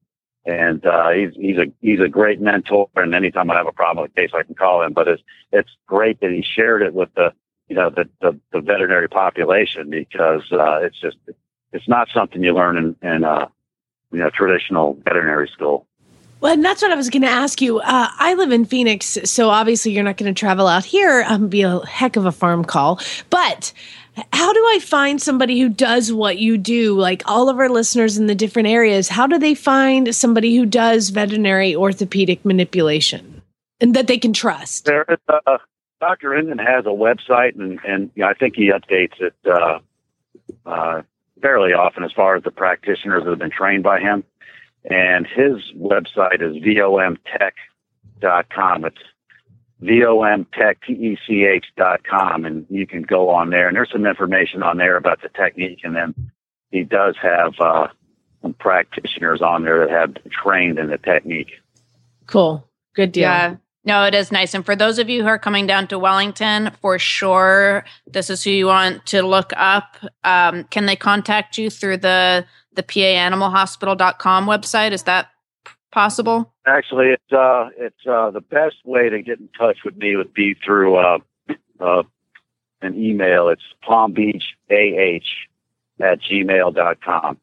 [0.45, 2.89] and uh, he's he's a he's a great mentor.
[2.95, 4.93] And anytime I have a problem with a case, I can call him.
[4.93, 7.33] But it's it's great that he shared it with the
[7.67, 11.17] you know the the, the veterinary population because uh, it's just
[11.71, 13.47] it's not something you learn in in uh,
[14.11, 15.87] you know traditional veterinary school.
[16.41, 17.79] Well, and that's what I was going to ask you.
[17.79, 21.23] Uh, I live in Phoenix, so obviously you're not going to travel out here.
[21.27, 22.99] Um, be a heck of a farm call.
[23.29, 23.71] But
[24.33, 26.99] how do I find somebody who does what you do?
[26.99, 30.65] Like all of our listeners in the different areas, how do they find somebody who
[30.65, 33.43] does veterinary orthopedic manipulation
[33.79, 34.85] and that they can trust?
[34.85, 35.57] There is uh,
[35.99, 36.35] Dr.
[36.35, 39.79] Inman has a website, and and you know, I think he updates it uh,
[40.65, 41.03] uh,
[41.39, 44.23] fairly often as far as the practitioners that have been trained by him.
[44.85, 48.85] And his website is vomtech.com.
[48.85, 48.97] It's
[49.81, 53.67] vomtech, T-E-C-H dot com, and you can go on there.
[53.67, 55.81] And there's some information on there about the technique.
[55.83, 56.31] And then
[56.71, 57.87] he does have uh,
[58.41, 61.51] some practitioners on there that have trained in the technique.
[62.27, 62.67] Cool.
[62.95, 63.23] Good deal.
[63.23, 63.55] Yeah.
[63.83, 64.53] No, it is nice.
[64.53, 68.43] And for those of you who are coming down to Wellington, for sure, this is
[68.43, 69.97] who you want to look up.
[70.23, 74.91] Um, can they contact you through the the paanimalhospital.com website?
[74.91, 75.29] Is that
[75.91, 76.53] possible?
[76.65, 80.33] Actually, it's uh, it's uh, the best way to get in touch with me would
[80.33, 81.17] be through uh,
[81.79, 82.03] uh,
[82.81, 83.49] an email.
[83.49, 87.37] It's Palm Beach AH at gmail.com.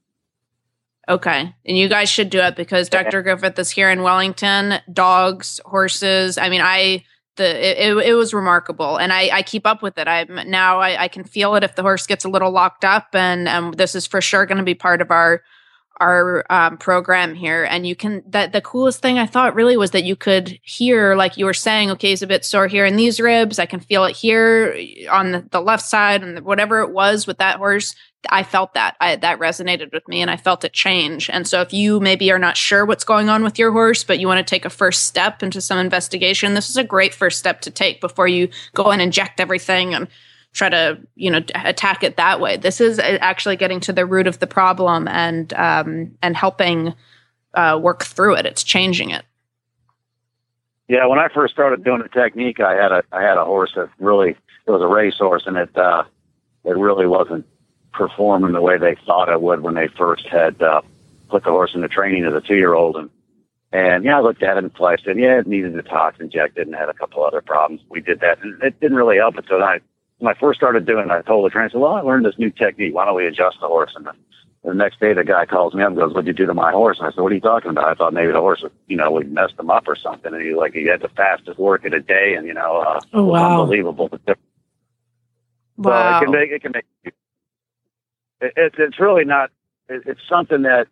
[1.08, 1.54] Okay.
[1.64, 3.22] And you guys should do it because Dr.
[3.22, 4.74] Griffith is here in Wellington.
[4.92, 6.36] Dogs, horses.
[6.36, 7.04] I mean, I
[7.38, 10.06] the it, it, was remarkable, and I, I keep up with it.
[10.06, 13.08] I'm now I, I can feel it if the horse gets a little locked up,
[13.14, 15.42] and um, this is for sure going to be part of our
[16.00, 17.64] our um, program here.
[17.64, 21.14] And you can that the coolest thing I thought really was that you could hear,
[21.14, 23.58] like you were saying, okay, it's a bit sore here in these ribs.
[23.58, 24.78] I can feel it here
[25.10, 27.94] on the, the left side, and whatever it was with that horse.
[28.30, 31.30] I felt that I, that resonated with me and I felt it change.
[31.30, 34.18] And so if you maybe are not sure what's going on with your horse, but
[34.18, 37.38] you want to take a first step into some investigation, this is a great first
[37.38, 40.08] step to take before you go and inject everything and
[40.52, 42.56] try to, you know, attack it that way.
[42.56, 46.94] This is uh, actually getting to the root of the problem and, um, and helping
[47.54, 48.46] uh, work through it.
[48.46, 49.24] It's changing it.
[50.88, 53.72] Yeah, when I first started doing the technique, I had a I had a horse
[53.76, 56.04] that really it was a racehorse, and it uh,
[56.64, 57.46] it really wasn't
[57.92, 60.80] performing the way they thought it would when they first had uh,
[61.28, 63.10] put the horse into training as a two year old, and
[63.70, 65.18] and yeah, I looked at it and flexed it.
[65.18, 67.82] Yeah, it needed the hocks injected and had a couple other problems.
[67.90, 69.34] We did that, and it didn't really help.
[69.46, 69.80] So I
[70.18, 72.26] when I first started doing it, I told the trainer, I said, "Well, I learned
[72.26, 72.94] this new technique.
[72.94, 74.12] Why don't we adjust the horse?" And the,
[74.64, 76.72] the next day, the guy calls me up and goes, "What'd you do to my
[76.72, 78.96] horse?" And I said, "What are you talking about?" I thought maybe the horse, you
[78.96, 80.34] know, we messed him up or something.
[80.34, 83.00] And he like he had the fastest work in the day, and you know, uh,
[83.12, 83.60] Oh, wow.
[83.62, 84.10] unbelievable.
[85.76, 86.18] Wow.
[86.18, 86.84] it can make it can make.
[87.04, 87.14] It,
[88.56, 89.50] it, it's really not.
[89.88, 90.88] It, it's something that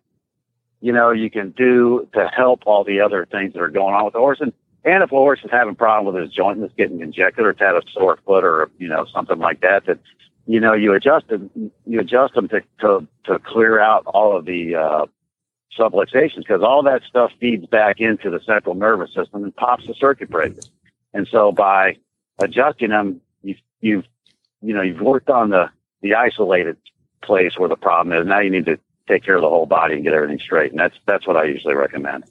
[0.79, 4.05] you know you can do to help all the other things that are going on
[4.05, 4.39] with the horse.
[4.39, 4.53] And
[4.87, 7.51] and if a horse is having a problem with his joint that's getting injected, or
[7.51, 9.99] it's had a sore foot, or you know something like that, that
[10.45, 11.71] you know you adjust them.
[11.85, 15.05] You adjust them to to to clear out all of the uh,
[15.77, 19.93] subluxations because all that stuff feeds back into the central nervous system and pops the
[19.93, 20.71] circuit breakers.
[21.13, 21.97] And so by
[22.39, 24.05] adjusting them, you've you've
[24.61, 25.69] you know, you've worked on the,
[26.01, 26.77] the isolated
[27.23, 28.27] place where the problem is.
[28.27, 30.71] Now you need to take care of the whole body and get everything straight.
[30.71, 32.25] And that's, that's what I usually recommend.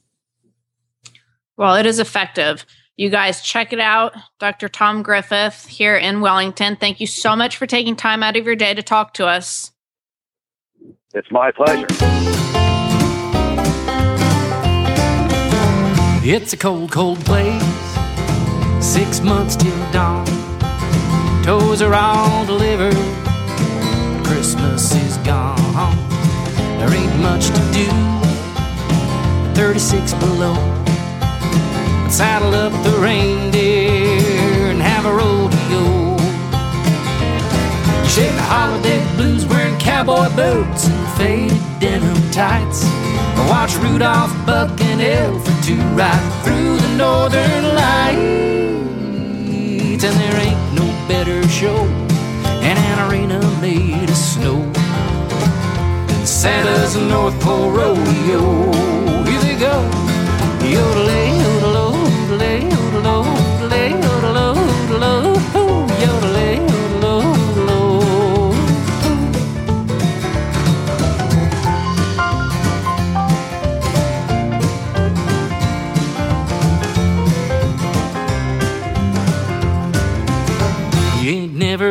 [1.57, 2.65] Well, it is effective.
[2.97, 4.15] You guys check it out.
[4.39, 4.69] Dr.
[4.69, 6.77] Tom Griffith here in Wellington.
[6.77, 9.73] Thank you so much for taking time out of your day to talk to us.
[11.15, 11.87] It's my pleasure.
[16.29, 17.63] It's a cold, cold place.
[18.85, 20.27] Six months till dawn.
[21.43, 22.97] Toes are all delivered.
[24.25, 25.97] Christmas is gone.
[26.79, 27.87] There ain't much to do.
[29.55, 30.86] 36 below.
[32.09, 36.17] Saddle up the reindeer and have a rodeo.
[38.09, 42.85] Shake the holiday blues wearing cowboy boots and faded denim tights.
[43.51, 48.17] Watch Rudolph, Buck, and Elf for two ride through the northern lights.
[50.05, 51.85] And there ain't no better show
[52.65, 54.63] in an arena made of snow
[56.09, 58.73] than Santa's North Pole Rodeo.
[59.25, 59.91] Here they go.
[60.67, 61.36] Yodelay,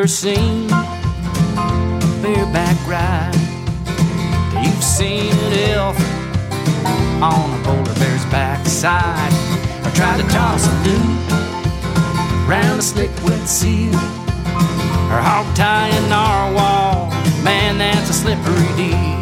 [0.07, 0.68] seen
[2.22, 3.36] bareback ride.
[4.63, 5.99] You've seen it elf
[7.22, 9.44] on a polar bear's backside.
[9.95, 11.15] Try to toss a loop
[12.47, 13.95] round a slick wet seal.
[15.09, 17.09] Or hog tie a narwhal.
[17.43, 19.15] Man, that's a slippery deal.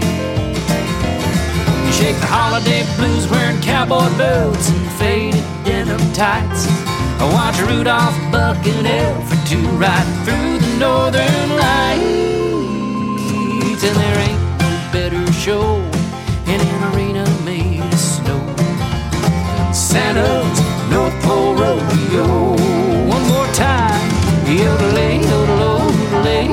[1.86, 6.66] You shake the holiday blues wearing cowboy boots and faded denim tights.
[7.22, 12.24] I watch Rudolph, Buck, and Elf for two right through the northern lights.
[13.84, 15.78] And there ain't no better show
[16.48, 20.43] in an arena made of snow than Santa's
[20.94, 22.28] North Pole Rodeo.
[23.16, 24.10] One more time.
[24.46, 26.46] Yodelay, yodelo, yodelay,